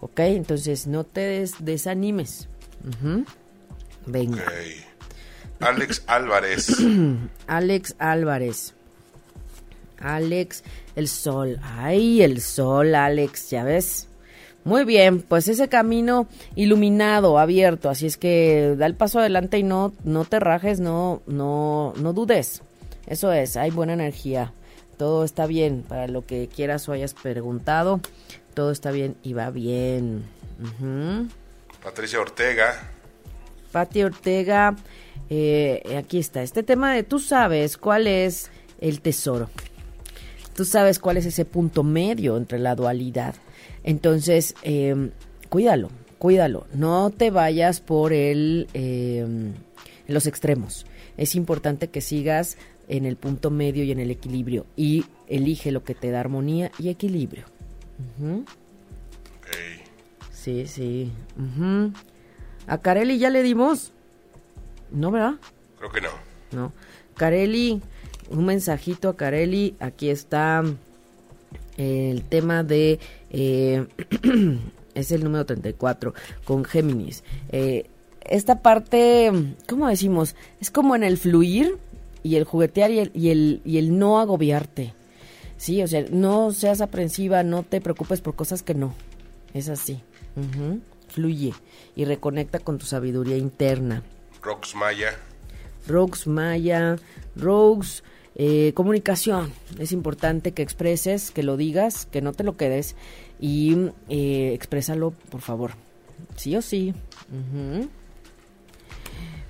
[0.00, 0.20] ¿Ok?
[0.20, 2.48] Entonces no te desanimes.
[4.06, 4.44] Venga.
[5.60, 6.76] Alex Álvarez.
[7.46, 8.74] Alex Álvarez.
[10.00, 10.62] Alex,
[10.94, 11.58] el sol.
[11.62, 14.08] Ay, el sol, Alex, ya ves.
[14.64, 19.62] Muy bien, pues ese camino iluminado, abierto, así es que da el paso adelante y
[19.62, 22.62] no, no te rajes, no, no, no dudes.
[23.06, 24.52] Eso es, hay buena energía
[24.98, 28.00] todo está bien para lo que quieras o hayas preguntado.
[28.52, 30.24] Todo está bien y va bien.
[31.88, 32.90] Patricia Ortega.
[33.72, 34.76] Pati Ortega,
[35.30, 36.42] eh, aquí está.
[36.42, 39.48] Este tema de tú sabes cuál es el tesoro.
[40.54, 43.36] Tú sabes cuál es ese punto medio entre la dualidad.
[43.84, 45.12] Entonces, em,
[45.48, 46.66] cuídalo, cuídalo.
[46.74, 49.54] No te vayas por el, em,
[50.08, 50.84] los extremos.
[51.16, 52.58] Es importante que sigas
[52.88, 54.66] en el punto medio y en el equilibrio.
[54.76, 57.44] Y elige lo que te da armonía y equilibrio.
[60.48, 61.12] Sí, sí.
[62.66, 63.92] ¿A Carelli ya le dimos?
[64.90, 65.34] ¿No, verdad?
[65.76, 66.08] Creo que no.
[66.52, 66.72] No.
[67.16, 67.82] Carelli,
[68.30, 69.76] un mensajito a Carelli.
[69.78, 70.64] Aquí está
[71.76, 72.98] el tema de...
[73.28, 73.88] Eh,
[74.94, 76.14] es el número 34,
[76.46, 77.24] con Géminis.
[77.50, 77.84] Eh,
[78.22, 79.30] esta parte,
[79.68, 80.34] ¿cómo decimos?
[80.62, 81.76] Es como en el fluir
[82.22, 84.94] y el juguetear y el, y el, y el no agobiarte.
[85.58, 88.94] Sí, o sea, no seas aprensiva, no te preocupes por cosas que no.
[89.58, 90.00] Es así.
[91.08, 91.52] Fluye
[91.96, 94.04] y reconecta con tu sabiduría interna.
[94.40, 95.16] Rox Maya.
[95.88, 96.94] Rox Maya.
[97.34, 98.04] Rox,
[98.36, 99.52] eh, comunicación.
[99.80, 102.94] Es importante que expreses, que lo digas, que no te lo quedes
[103.40, 105.72] y eh, exprésalo, por favor.
[106.36, 106.94] Sí o sí.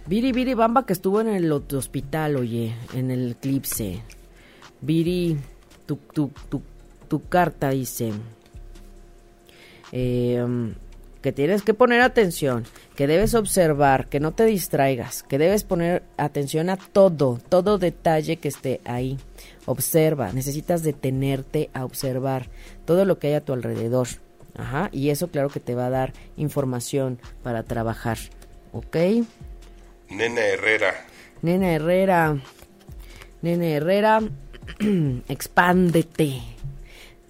[0.07, 4.01] Viri Viri Bamba que estuvo en el hospital, oye, en el eclipse.
[4.81, 5.37] Viri,
[5.85, 6.63] tu, tu, tu,
[7.09, 8.15] tu carta dice
[9.93, 10.75] em,
[11.23, 12.65] que tienes que poner atención,
[12.95, 18.37] que debes observar, que no te distraigas, que debes poner atención a todo, todo detalle
[18.37, 19.19] que esté ahí.
[19.67, 22.49] Observa, necesitas detenerte a observar
[22.85, 24.09] todo lo que hay a tu alrededor.
[24.55, 28.19] Ajá, y eso claro que te va a dar información para trabajar.
[28.73, 28.97] ¿Ok?
[30.11, 30.95] Nena Herrera.
[31.43, 32.39] Nena Herrera.
[33.43, 34.21] Nena Herrera,
[35.29, 36.58] expándete.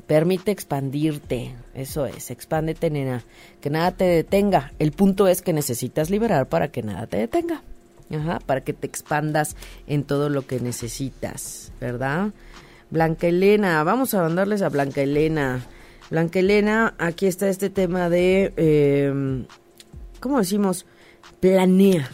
[0.09, 1.55] Permite expandirte.
[1.75, 3.23] Eso es, expándete, nena.
[3.61, 4.73] Que nada te detenga.
[4.81, 7.63] El punto es que necesitas liberar para que nada te detenga.
[8.11, 9.55] Ajá, para que te expandas
[9.87, 12.31] en todo lo que necesitas, ¿verdad?
[12.91, 15.65] Blanca Elena, vamos a mandarles a Blanca Elena.
[16.11, 19.45] Blanca Elena, aquí está este tema de, eh,
[20.21, 20.87] ¿cómo decimos?
[21.39, 22.09] Planea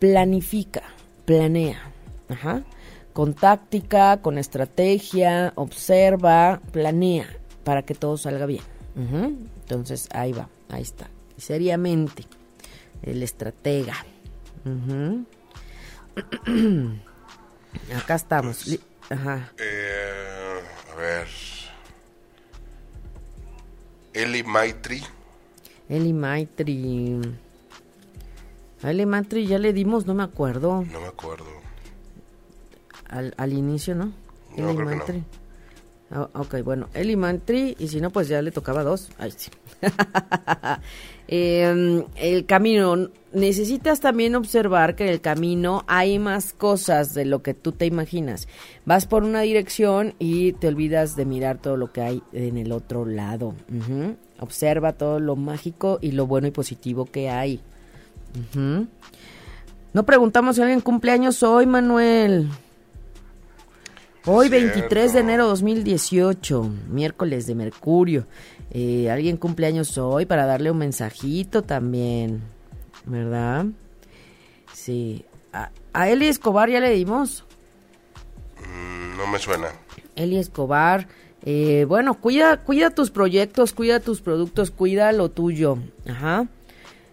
[0.00, 0.82] planifica,
[1.26, 1.92] planea.
[2.28, 2.64] Ajá.
[3.12, 7.26] Con táctica, con estrategia, observa, planea
[7.64, 8.62] para que todo salga bien.
[8.96, 11.08] Entonces ahí va, ahí está.
[11.36, 12.24] seriamente,
[13.02, 13.94] el estratega.
[17.96, 18.64] Acá estamos.
[18.64, 18.80] Pues,
[19.10, 19.52] Ajá.
[19.58, 20.60] Eh,
[20.92, 21.26] a ver.
[24.12, 25.02] Eli Maitri.
[25.88, 27.20] Eli Maitri.
[28.82, 30.84] A Eli Maitri ya le dimos, no me acuerdo.
[30.90, 31.59] No me acuerdo.
[33.10, 34.12] Al, al inicio, ¿no?
[34.56, 35.24] no Eli Maitri.
[36.12, 39.10] Ah, ok, bueno, Eli Mantri, y si no, pues ya le tocaba dos.
[39.18, 39.50] Ay, sí.
[41.32, 47.40] Em, el camino, necesitas también observar que en el camino hay más cosas de lo
[47.40, 48.48] que tú te imaginas.
[48.84, 52.72] Vas por una dirección y te olvidas de mirar todo lo que hay en el
[52.72, 53.54] otro lado.
[54.40, 57.60] Observa todo lo mágico y lo bueno y positivo que hay.
[59.92, 62.48] No preguntamos si alguien cumpleaños hoy, Manuel.
[64.26, 68.26] Hoy 23 de enero 2018, miércoles de Mercurio.
[68.70, 72.42] Eh, alguien cumpleaños hoy para darle un mensajito también,
[73.06, 73.64] ¿verdad?
[74.74, 75.24] Sí.
[75.54, 77.44] ¿A, Eli Escobar ya le dimos?
[78.58, 79.68] Mm, no me suena.
[80.16, 81.08] Eli Escobar,
[81.42, 85.78] eh, bueno, cuida, cuida tus proyectos, cuida tus productos, cuida lo tuyo.
[86.06, 86.46] Ajá.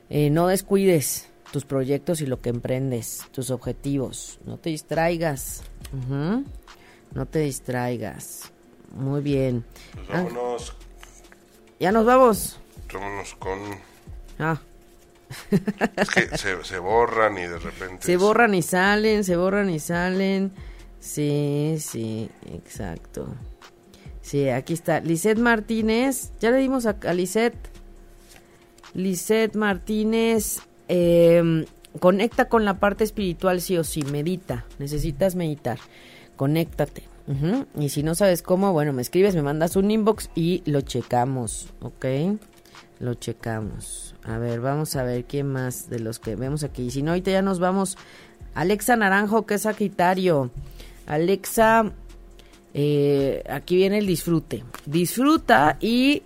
[0.09, 4.39] Eh, no descuides tus proyectos y lo que emprendes, tus objetivos.
[4.45, 5.63] No te distraigas.
[6.05, 6.43] Ajá.
[7.13, 8.51] No te distraigas.
[8.95, 9.65] Muy bien.
[9.93, 10.75] Pues vámonos.
[11.79, 12.59] Ya nos vamos.
[12.91, 13.59] Vámonos con...
[14.39, 14.59] Ah.
[15.97, 18.05] es que se, borran y de repente...
[18.05, 20.51] Se borran y salen, se borran y salen.
[20.99, 23.27] Sí, sí, exacto.
[24.21, 24.99] Sí, aquí está.
[24.99, 26.31] Lisette Martínez.
[26.39, 27.69] Ya le dimos a, a Lisette.
[28.93, 30.61] Lisette Martínez.
[30.87, 31.65] Em,
[31.99, 34.01] conecta con la parte espiritual sí o sí.
[34.03, 34.65] Medita.
[34.79, 35.77] Necesitas meditar
[36.37, 37.03] conéctate.
[37.77, 41.67] Y si no sabes cómo, bueno, me escribes, me mandas un inbox y lo checamos,
[41.81, 42.05] ¿ok?
[43.01, 44.15] Lo checamos.
[44.23, 46.89] A ver, vamos a ver quién más de los que vemos aquí.
[46.89, 47.97] Si no, ahorita ya nos vamos.
[48.55, 50.51] Alexa Naranjo, que es Sagitario.
[51.05, 51.91] Alexa,
[52.73, 54.63] eh, aquí viene el disfrute.
[54.85, 56.23] Disfruta y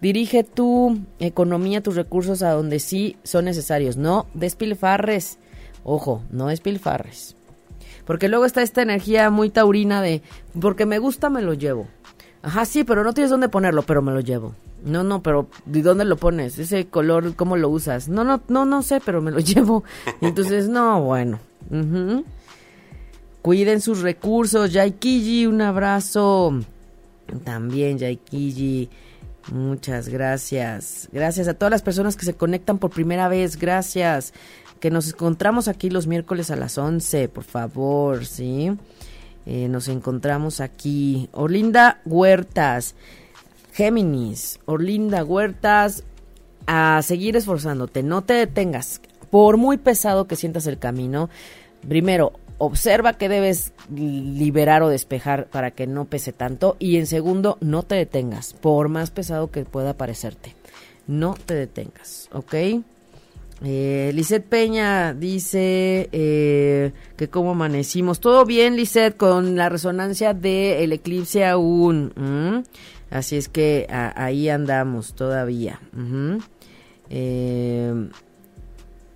[0.00, 3.98] dirige tu economía, tus recursos a donde sí son necesarios.
[3.98, 5.38] No despilfarres.
[5.84, 7.36] Ojo, no despilfarres.
[8.08, 10.22] Porque luego está esta energía muy taurina de,
[10.58, 11.88] porque me gusta, me lo llevo.
[12.40, 14.54] Ajá, sí, pero no tienes dónde ponerlo, pero me lo llevo.
[14.82, 16.58] No, no, pero ¿de dónde lo pones?
[16.58, 18.08] Ese color, ¿cómo lo usas?
[18.08, 19.84] No, no, no, no sé, pero me lo llevo.
[20.22, 21.38] entonces, no, bueno.
[23.42, 24.72] Cuiden sus recursos.
[24.72, 26.60] Yaikiji, un abrazo.
[27.44, 28.88] También, Yaikiji.
[29.52, 31.10] Muchas gracias.
[31.12, 33.58] Gracias a todas las personas que se conectan por primera vez.
[33.58, 34.32] Gracias
[34.80, 38.70] que nos encontramos aquí los miércoles a las 11, por favor, ¿sí?
[39.46, 41.28] Eh, nos encontramos aquí.
[41.32, 42.94] Orlinda Huertas,
[43.72, 46.04] Géminis, Orlinda Huertas,
[46.66, 49.00] a seguir esforzándote, no te detengas.
[49.30, 51.30] Por muy pesado que sientas el camino,
[51.86, 56.76] primero, observa que debes liberar o despejar para que no pese tanto.
[56.78, 60.54] Y en segundo, no te detengas, por más pesado que pueda parecerte.
[61.06, 62.54] No te detengas, ¿ok?
[63.64, 64.12] Eh,
[64.48, 68.20] Peña dice eh, que cómo amanecimos.
[68.20, 72.64] Todo bien, Lisette, con la resonancia del eclipse aún.
[73.10, 75.80] Así es que ahí andamos todavía.
[77.10, 78.08] eh,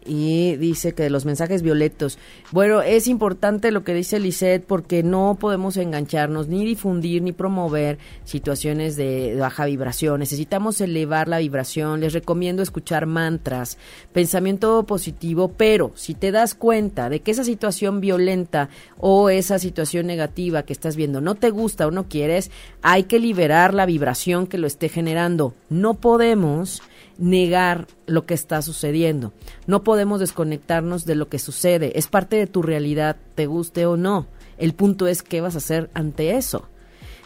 [0.04, 2.18] y dice que los mensajes violetos.
[2.50, 7.98] Bueno, es importante lo que dice Lisette porque no podemos engancharnos ni difundir ni promover
[8.24, 10.20] situaciones de baja vibración.
[10.20, 12.00] Necesitamos elevar la vibración.
[12.00, 13.78] Les recomiendo escuchar mantras,
[14.12, 20.06] pensamiento positivo, pero si te das cuenta de que esa situación violenta o esa situación
[20.06, 22.50] negativa que estás viendo no te gusta o no quieres,
[22.82, 25.54] hay que liberar la vibración que lo esté generando.
[25.68, 26.82] No podemos
[27.18, 29.32] negar lo que está sucediendo.
[29.66, 31.98] No podemos desconectarnos de lo que sucede.
[31.98, 34.26] Es parte de tu realidad, te guste o no.
[34.58, 36.68] El punto es qué vas a hacer ante eso.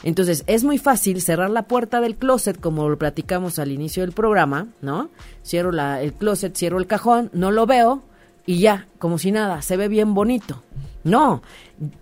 [0.03, 4.13] Entonces, es muy fácil cerrar la puerta del closet, como lo platicamos al inicio del
[4.13, 5.11] programa, ¿no?
[5.45, 8.03] Cierro el closet, cierro el cajón, no lo veo
[8.47, 10.63] y ya, como si nada, se ve bien bonito.
[11.03, 11.43] No,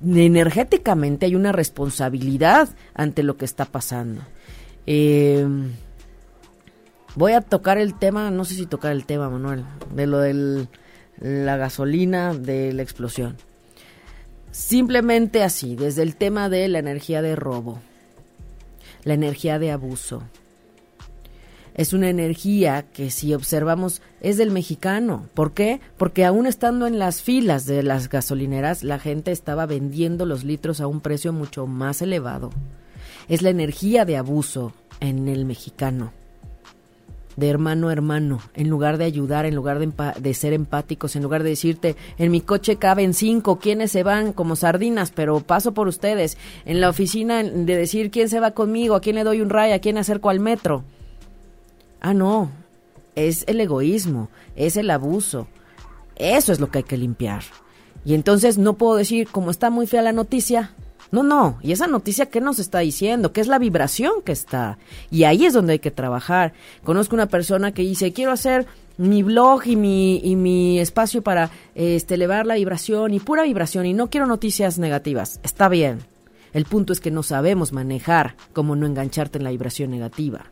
[0.05, 4.22] energéticamente hay una responsabilidad ante lo que está pasando.
[4.87, 5.47] Eh,
[7.17, 10.67] Voy a tocar el tema, no sé si tocar el tema, Manuel, de lo de
[11.21, 13.37] la gasolina de la explosión.
[14.51, 17.79] Simplemente así, desde el tema de la energía de robo,
[19.05, 20.25] la energía de abuso,
[21.75, 25.29] es una energía que si observamos es del mexicano.
[25.35, 25.81] ¿Por qué?
[25.97, 30.81] Porque aún estando en las filas de las gasolineras, la gente estaba vendiendo los litros
[30.81, 32.51] a un precio mucho más elevado.
[33.29, 36.12] Es la energía de abuso en el mexicano
[37.37, 41.43] de hermano a hermano, en lugar de ayudar, en lugar de, ser empáticos, en lugar
[41.43, 45.11] de decirte, en mi coche caben cinco, ¿quiénes se van como sardinas?
[45.11, 46.37] Pero paso por ustedes.
[46.64, 49.72] En la oficina de decir quién se va conmigo, a quién le doy un ray,
[49.72, 50.85] a quién acerco al metro.
[52.01, 52.51] Ah, no,
[53.14, 55.49] es el egoísmo, es el abuso.
[56.16, 57.43] Eso es lo que hay que limpiar.
[58.05, 60.72] Y entonces no puedo decir, como está muy fea la noticia,
[61.11, 61.59] no, no.
[61.63, 63.33] ¿Y esa noticia qué nos está diciendo?
[63.33, 64.79] ¿Qué es la vibración que está?
[65.11, 66.53] Y ahí es donde hay que trabajar.
[66.83, 71.51] Conozco una persona que dice, quiero hacer mi blog y mi, y mi espacio para
[71.75, 75.41] este, elevar la vibración y pura vibración y no quiero noticias negativas.
[75.43, 76.01] Está bien.
[76.53, 80.47] El punto es que no sabemos manejar cómo no engancharte en la vibración negativa.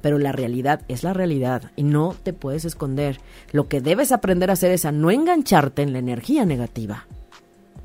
[0.00, 3.20] Pero la realidad es la realidad y no te puedes esconder.
[3.52, 7.06] Lo que debes aprender a hacer es a no engancharte en la energía negativa.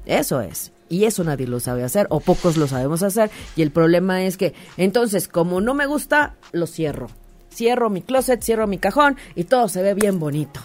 [0.05, 0.71] Eso es.
[0.89, 3.29] Y eso nadie lo sabe hacer o pocos lo sabemos hacer.
[3.55, 7.09] Y el problema es que entonces como no me gusta, lo cierro.
[7.53, 10.59] Cierro mi closet, cierro mi cajón y todo se ve bien bonito.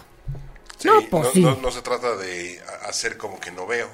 [0.83, 3.89] no, pues no, no se trata de hacer como que no veo,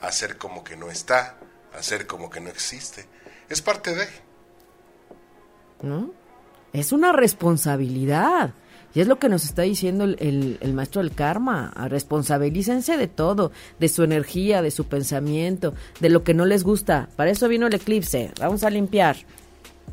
[0.00, 1.36] hacer como que no está,
[1.76, 3.06] hacer como que no existe.
[3.48, 4.06] Es parte de...
[5.82, 6.12] ¿No?
[6.72, 8.52] Es una responsabilidad.
[8.98, 11.72] Y es lo que nos está diciendo el, el, maestro del karma.
[11.88, 17.08] Responsabilícense de todo, de su energía, de su pensamiento, de lo que no les gusta.
[17.14, 18.32] Para eso vino el eclipse.
[18.40, 19.18] Vamos a limpiar.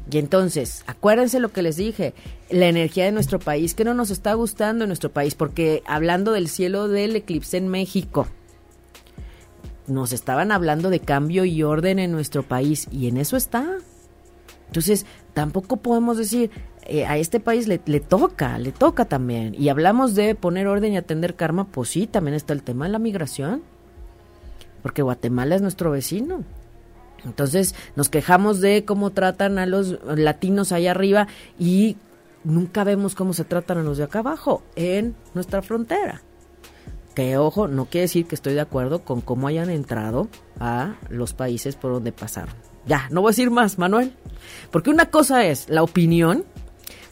[0.09, 2.15] Y entonces, acuérdense lo que les dije,
[2.49, 6.31] la energía de nuestro país, que no nos está gustando en nuestro país, porque hablando
[6.31, 8.25] del cielo del eclipse en México,
[9.85, 13.77] nos estaban hablando de cambio y orden en nuestro país, y en eso está.
[14.65, 16.49] Entonces, tampoco podemos decir,
[16.85, 19.55] eh, a este país le, le, toca, le toca también.
[19.57, 22.91] Y hablamos de poner orden y atender karma, pues sí, también está el tema de
[22.91, 23.63] la migración.
[24.83, 26.43] Porque Guatemala es nuestro vecino.
[27.25, 31.27] Entonces nos quejamos de cómo tratan a los latinos allá arriba
[31.57, 31.97] y
[32.43, 36.21] nunca vemos cómo se tratan a los de acá abajo, en nuestra frontera.
[37.15, 40.27] Que ojo, no quiere decir que estoy de acuerdo con cómo hayan entrado
[40.59, 42.53] a los países por donde pasaron.
[42.85, 44.13] Ya, no voy a decir más, Manuel.
[44.69, 46.45] Porque una cosa es la opinión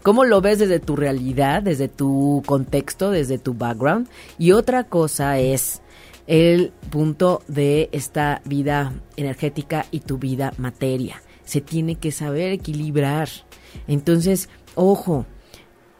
[0.03, 4.07] cómo lo ves desde tu realidad, desde tu contexto, desde tu background.
[4.37, 5.81] Y otra cosa es
[6.27, 11.23] el punto de esta vida energética y tu vida materia.
[11.45, 13.29] Se tiene que saber equilibrar.
[13.87, 15.25] Entonces, ojo,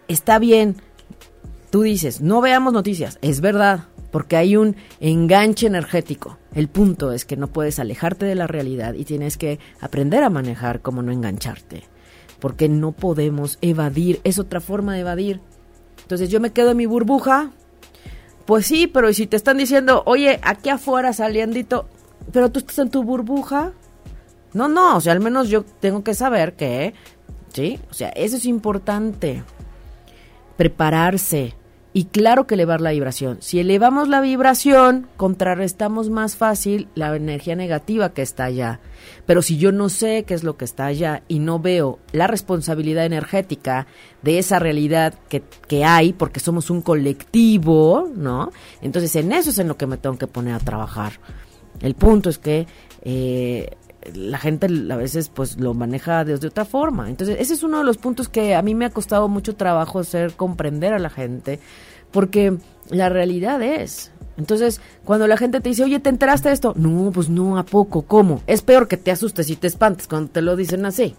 [0.08, 0.76] está bien.
[1.72, 3.18] Tú dices, no veamos noticias.
[3.22, 6.38] Es verdad, porque hay un enganche energético.
[6.54, 10.30] El punto es que no puedes alejarte de la realidad y tienes que aprender a
[10.30, 11.93] manejar cómo no engancharte
[12.44, 15.40] porque no podemos evadir, es otra forma de evadir.
[16.02, 17.52] Entonces yo me quedo en mi burbuja,
[18.44, 21.88] pues sí, pero si te están diciendo, oye, aquí afuera saliendito,
[22.34, 23.72] pero tú estás en tu burbuja,
[24.52, 26.94] no, no, o sea, al menos yo tengo que saber que,
[27.54, 27.80] ¿sí?
[27.90, 29.42] O sea, eso es importante,
[30.58, 31.56] prepararse,
[31.94, 33.38] y claro que elevar la vibración.
[33.42, 38.80] Si elevamos la vibración, contrarrestamos más fácil la energía negativa que está allá.
[39.28, 42.26] Pero si yo no sé qué es lo que está allá y no veo la
[42.26, 43.86] responsabilidad energética
[44.24, 48.52] de esa realidad que, que hay, porque somos un colectivo, ¿no?
[48.82, 51.14] Entonces en eso es en lo que me tengo que poner a trabajar.
[51.80, 52.66] El punto es que
[53.04, 53.70] eh,
[54.14, 57.10] la gente a veces pues lo maneja de, otra forma.
[57.10, 60.00] Entonces, ese es uno de los puntos que a mí me ha costado mucho trabajo
[60.00, 61.60] hacer comprender a la gente,
[62.12, 62.58] porque
[62.90, 64.12] la realidad es.
[64.38, 66.74] Entonces, cuando la gente te dice, oye, ¿te enteraste de esto?
[66.76, 68.04] No, pues no, ¿a poco?
[68.04, 68.42] ¿Cómo?
[68.48, 71.16] Es peor que te asustes y te espantes cuando te lo dicen así.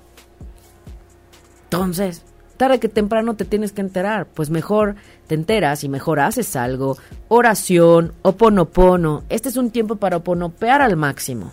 [1.65, 2.23] Entonces,
[2.57, 6.97] tarde que temprano te tienes que enterar, pues mejor te enteras y mejor haces algo.
[7.29, 9.23] Oración, oponopono.
[9.29, 11.53] Este es un tiempo para oponopear al máximo.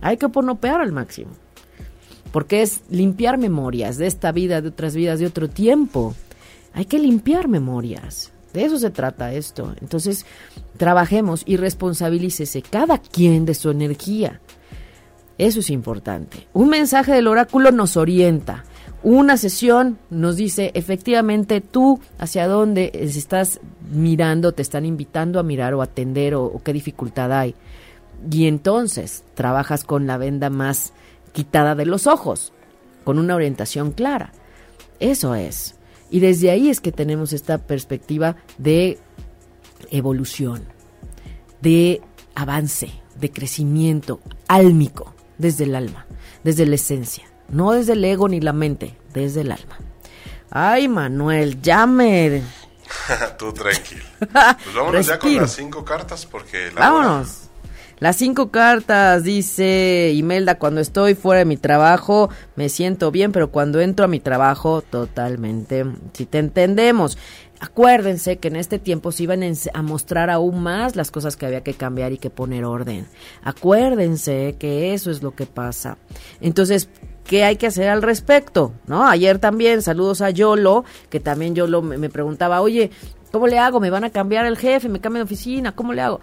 [0.00, 1.30] Hay que ponopear al máximo.
[2.32, 6.14] Porque es limpiar memorias de esta vida, de otras vidas, de otro tiempo.
[6.72, 8.32] Hay que limpiar memorias.
[8.52, 9.74] De eso se trata esto.
[9.80, 10.26] Entonces,
[10.76, 14.40] trabajemos y responsabilícese cada quien de su energía.
[15.38, 16.46] Eso es importante.
[16.52, 18.64] Un mensaje del oráculo nos orienta.
[19.02, 23.60] Una sesión nos dice efectivamente tú hacia dónde estás
[23.90, 27.54] mirando, te están invitando a mirar o atender o qué dificultad hay
[28.30, 30.92] y entonces trabajas con la venda más
[31.32, 32.52] quitada de los ojos,
[33.04, 34.32] con una orientación clara.
[34.98, 35.76] Eso es.
[36.10, 38.98] Y desde ahí es que tenemos esta perspectiva de
[39.90, 40.64] evolución,
[41.60, 42.02] de
[42.34, 46.06] avance, de crecimiento álmico, desde el alma,
[46.44, 49.78] desde la esencia, no desde el ego ni la mente, desde el alma.
[50.50, 52.42] Ay, Manuel, llame.
[53.38, 54.04] Tú tranquilo.
[54.20, 57.49] Pues vámonos ya con las cinco cartas porque la Vámonos.
[58.00, 63.50] Las cinco cartas, dice Imelda, cuando estoy fuera de mi trabajo me siento bien, pero
[63.50, 65.84] cuando entro a mi trabajo totalmente,
[66.14, 67.18] si te entendemos.
[67.60, 71.62] Acuérdense que en este tiempo se iban a mostrar aún más las cosas que había
[71.62, 73.06] que cambiar y que poner orden.
[73.42, 75.98] Acuérdense que eso es lo que pasa.
[76.40, 76.88] Entonces,
[77.24, 78.72] ¿qué hay que hacer al respecto?
[78.86, 79.06] ¿No?
[79.06, 82.90] Ayer también, saludos a Yolo, que también Yolo me, preguntaba, oye,
[83.30, 83.78] ¿cómo le hago?
[83.78, 84.88] ¿Me van a cambiar el jefe?
[84.88, 85.72] ¿Me cambian de oficina?
[85.72, 86.20] ¿Cómo le hago?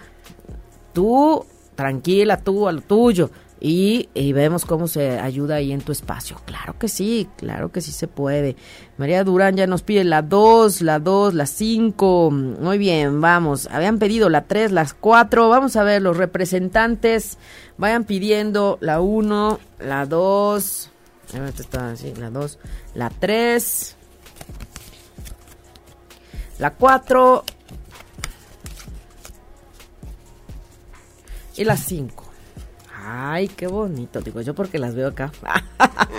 [0.91, 1.45] Tú
[1.77, 3.31] tranquila tú a lo tuyo.
[3.59, 6.39] Y, vemos cómo se ayuda ahí en tu espacio.
[6.45, 8.55] Claro que sí, claro que sí se puede.
[8.97, 12.31] María Durán ya nos pide la 2, la 2, la 5.
[12.31, 13.67] Muy bien, vamos.
[13.71, 15.49] Habían pedido la 3, las 4.
[15.49, 17.39] Vamos a ver, los representantes
[17.77, 20.91] vayan pidiendo la 1, la 2.
[22.19, 22.59] La 2,
[22.93, 23.95] la 3,
[26.59, 27.43] la 4
[31.57, 32.23] y las 5.
[33.09, 35.31] Ay, qué bonito, digo yo porque las veo acá.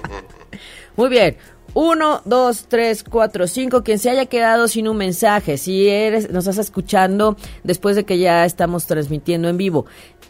[0.96, 1.36] Muy bien.
[1.74, 3.82] 1, 2, 3, 4, 5.
[3.84, 8.18] Quien se haya quedado sin un mensaje, si eres, nos estás escuchando después de que
[8.18, 9.86] ya estamos transmitiendo en vivo,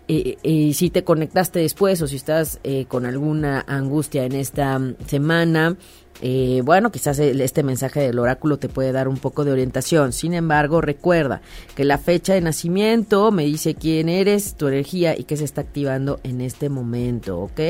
[0.08, 5.76] y si te conectaste después o si estás eh, con alguna angustia en esta semana,
[6.20, 10.12] eh, bueno, quizás este mensaje del oráculo te puede dar un poco de orientación.
[10.12, 11.40] Sin embargo, recuerda
[11.76, 15.60] que la fecha de nacimiento me dice quién eres, tu energía y qué se está
[15.60, 17.60] activando en este momento, ¿ok?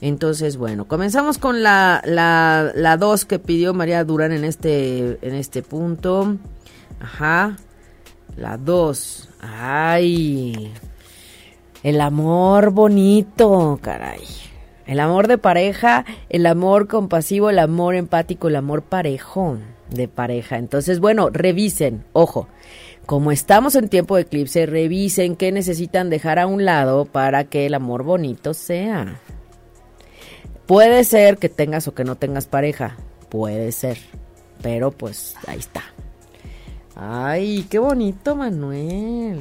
[0.00, 5.34] Entonces, bueno, comenzamos con la, la, la 2 que pidió María Durán en este, en
[5.34, 6.36] este punto.
[7.00, 7.56] Ajá.
[8.36, 9.28] La 2.
[9.40, 10.72] Ay.
[11.82, 14.47] El amor bonito, caray.
[14.88, 19.58] El amor de pareja, el amor compasivo, el amor empático, el amor parejo
[19.90, 20.56] de pareja.
[20.56, 22.48] Entonces, bueno, revisen, ojo,
[23.04, 27.66] como estamos en tiempo de eclipse, revisen qué necesitan dejar a un lado para que
[27.66, 29.20] el amor bonito sea.
[30.64, 32.96] Puede ser que tengas o que no tengas pareja,
[33.28, 33.98] puede ser,
[34.62, 35.82] pero pues ahí está.
[36.96, 39.40] Ay, qué bonito, Manuel.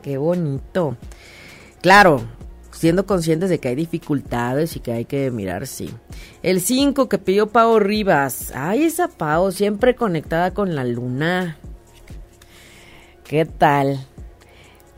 [0.00, 0.96] Qué bonito.
[1.82, 2.22] Claro,
[2.82, 5.88] siendo conscientes de que hay dificultades y que hay que mirar, sí.
[6.42, 8.50] El 5 que pidió Pau Rivas.
[8.56, 11.58] Ay, esa Pau, siempre conectada con la luna.
[13.22, 14.04] ¿Qué tal?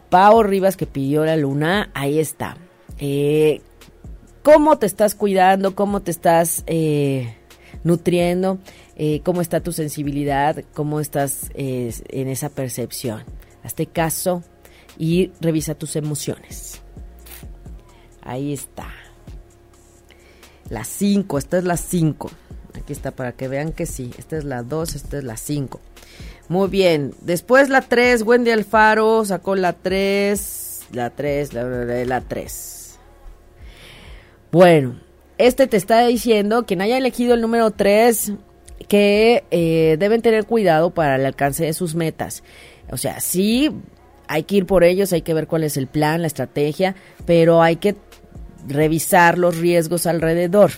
[0.09, 2.57] Pau Rivas que pidió la luna, ahí está.
[3.01, 3.61] Eh,
[4.43, 5.75] ¿Cómo te estás cuidando?
[5.75, 7.37] ¿Cómo te estás eh,
[7.83, 8.61] nutriendo?
[8.97, 10.65] Eh, ¿Cómo está tu sensibilidad?
[10.73, 13.25] ¿Cómo estás en esa percepción?
[13.63, 14.43] Hazte caso
[14.97, 16.81] y revisa tus emociones.
[18.25, 18.89] Ahí está.
[20.71, 22.31] La 5, esta es la 5.
[22.75, 24.11] Aquí está para que vean que sí.
[24.19, 25.81] Esta es la 2, esta es la 5.
[26.49, 27.15] Muy bien.
[27.21, 32.99] Después la 3, Wendy Alfaro sacó la 3, la 3, la, 3.
[34.51, 35.01] Bueno,
[35.39, 38.33] este te está diciendo, quien haya elegido el número 3,
[38.89, 42.43] que eh, deben tener cuidado para el alcance de sus metas.
[42.91, 43.71] O sea, sí,
[44.29, 46.95] hay que ir por ellos, hay que ver cuál es el plan, la estrategia,
[47.27, 47.97] pero hay que
[48.67, 50.73] revisar los riesgos alrededor.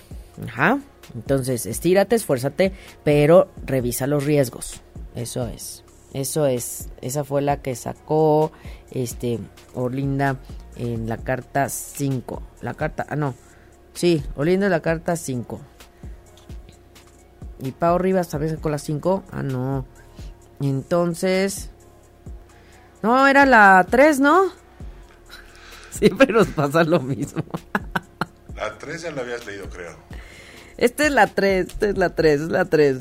[0.47, 0.79] Ajá.
[1.15, 2.73] Entonces, estírate, esfuérzate,
[3.05, 4.81] pero revisa los riesgos.
[5.15, 5.85] Eso es.
[6.13, 6.89] Eso es.
[7.01, 8.53] Esa fue la que sacó
[8.91, 9.39] este
[9.75, 10.37] Orlinda
[10.77, 12.43] en la carta 5.
[12.63, 13.35] La carta, ah no.
[13.95, 15.61] Sí, Orlinda en la carta 5.
[17.61, 19.25] Y Pau Rivas también sacó la 5.
[19.31, 19.87] Ah, no.
[20.61, 21.71] Entonces,
[23.03, 24.45] no, era la 3, ¿no?
[25.99, 27.43] Siempre nos pasa lo mismo.
[28.55, 29.97] La 3 ya la habías leído, creo.
[30.77, 32.99] Esta es la 3, esta es la 3, es la 3.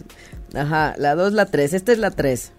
[0.54, 2.52] Ajá, la 2, la 3, esta es la 3.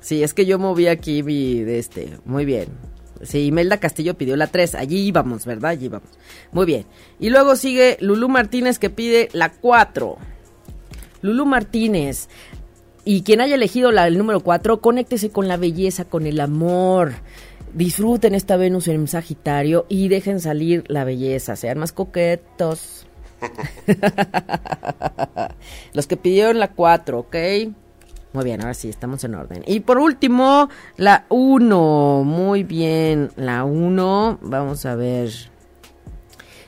[0.00, 2.18] Sí, es que yo moví aquí mi de este.
[2.24, 2.68] Muy bien.
[3.22, 4.74] Sí, Imelda Castillo pidió la 3.
[4.74, 5.70] Allí íbamos, ¿verdad?
[5.70, 6.08] Allí íbamos.
[6.50, 6.86] Muy bien.
[7.20, 10.16] Y luego sigue Lulú Martínez que pide la 4.
[11.20, 12.28] Lulú Martínez.
[13.04, 17.14] Y quien haya elegido la, el número 4, conéctese con la belleza, con el amor
[17.74, 23.06] disfruten esta Venus en Sagitario y dejen salir la belleza, sean más coquetos.
[25.92, 27.36] Los que pidieron la 4, ¿ok?
[28.32, 29.62] Muy bien, ahora sí, estamos en orden.
[29.66, 32.22] Y por último, la 1.
[32.24, 34.38] Muy bien, la 1.
[34.40, 35.51] Vamos a ver.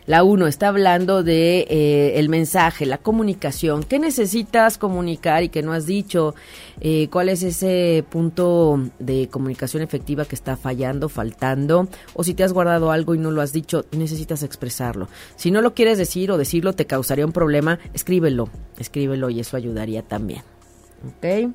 [0.07, 3.85] La uno está hablando de eh, el mensaje, la comunicación.
[3.85, 6.35] ¿Qué necesitas comunicar y que no has dicho?
[6.83, 11.89] Eh, ¿Cuál es ese punto de comunicación efectiva que está fallando, faltando?
[12.13, 15.09] O si te has guardado algo y no lo has dicho, necesitas expresarlo.
[15.37, 19.57] Si no lo quieres decir o decirlo te causaría un problema, escríbelo, escríbelo y eso
[19.57, 20.43] ayudaría también.
[21.17, 21.51] ¿Ok?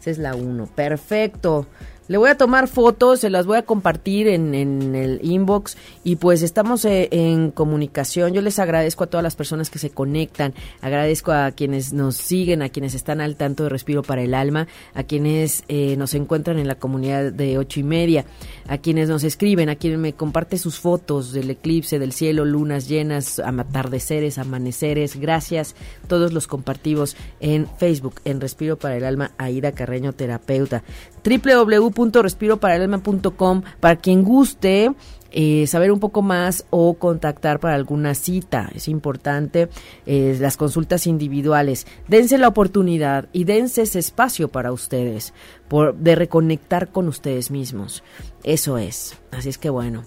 [0.00, 0.66] Esa es la uno.
[0.74, 1.66] Perfecto.
[2.10, 6.42] Le voy a tomar fotos, se las voy a compartir en, el inbox y pues
[6.42, 8.32] estamos eh, en comunicación.
[8.32, 12.62] Yo les agradezco a todas las personas que se conectan, agradezco a quienes nos siguen,
[12.62, 16.58] a quienes están al tanto de Respiro para el Alma, a quienes eh, nos encuentran
[16.58, 18.24] en la comunidad de ocho y media,
[18.66, 22.88] a quienes nos escriben, a quienes me comparten sus fotos del eclipse, del cielo, lunas
[22.88, 25.14] llenas, atardeceres, amaneceres.
[25.14, 25.76] Gracias.
[26.08, 30.82] Todos los compartimos en Facebook, en Respiro para el Alma, Aida Carreño Terapeuta
[31.24, 34.92] www.respiroparalelma.com para quien guste
[35.32, 38.70] eh, saber un poco más o contactar para alguna cita.
[38.74, 39.68] Es importante
[40.06, 41.86] eh, las consultas individuales.
[42.08, 45.32] Dense la oportunidad y dense ese espacio para ustedes
[45.68, 48.02] por, de reconectar con ustedes mismos.
[48.42, 49.16] Eso es.
[49.30, 50.04] Así es que bueno.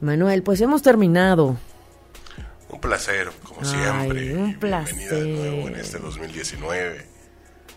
[0.00, 1.56] Manuel, pues hemos terminado.
[2.70, 4.34] Un placer, como siempre.
[4.34, 4.96] Un placer.
[4.96, 7.06] Bienvenida de nuevo en este 2019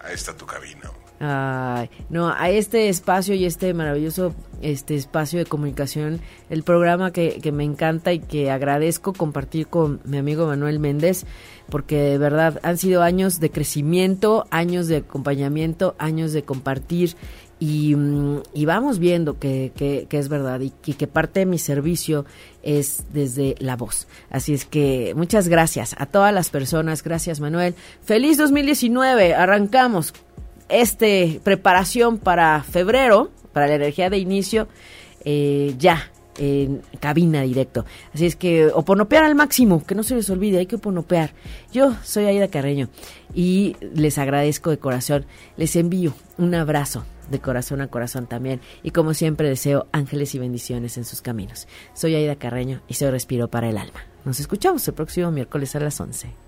[0.01, 0.89] a esta tu cabina.
[1.19, 7.39] Ay, no, a este espacio y este maravilloso este espacio de comunicación, el programa que,
[7.41, 11.25] que, me encanta y que agradezco compartir con mi amigo Manuel Méndez,
[11.69, 17.15] porque de verdad han sido años de crecimiento, años de acompañamiento, años de compartir
[17.59, 19.71] y, mm, vamos viendo que,
[20.09, 22.25] es verdad y, y, que parte de mi servicio
[22.61, 24.07] es desde la voz.
[24.29, 27.73] Así es que muchas gracias a todas las personas, gracias Manuel.
[28.03, 30.13] Feliz 2019, arrancamos
[30.69, 34.67] este preparación para febrero, para la energía de inicio,
[35.23, 37.85] eh, ya en cabina directo.
[38.13, 41.33] Así es que oponopear al máximo, que no se les olvide, hay que oponopear.
[41.71, 42.89] Yo soy Aida Carreño
[43.33, 48.91] y les agradezco de corazón, les envío un abrazo de corazón a corazón también y
[48.91, 51.67] como siempre deseo ángeles y bendiciones en sus caminos.
[51.93, 54.05] Soy Aida Carreño y soy Respiro para el Alma.
[54.23, 56.46] Nos escuchamos el próximo miércoles a las 11.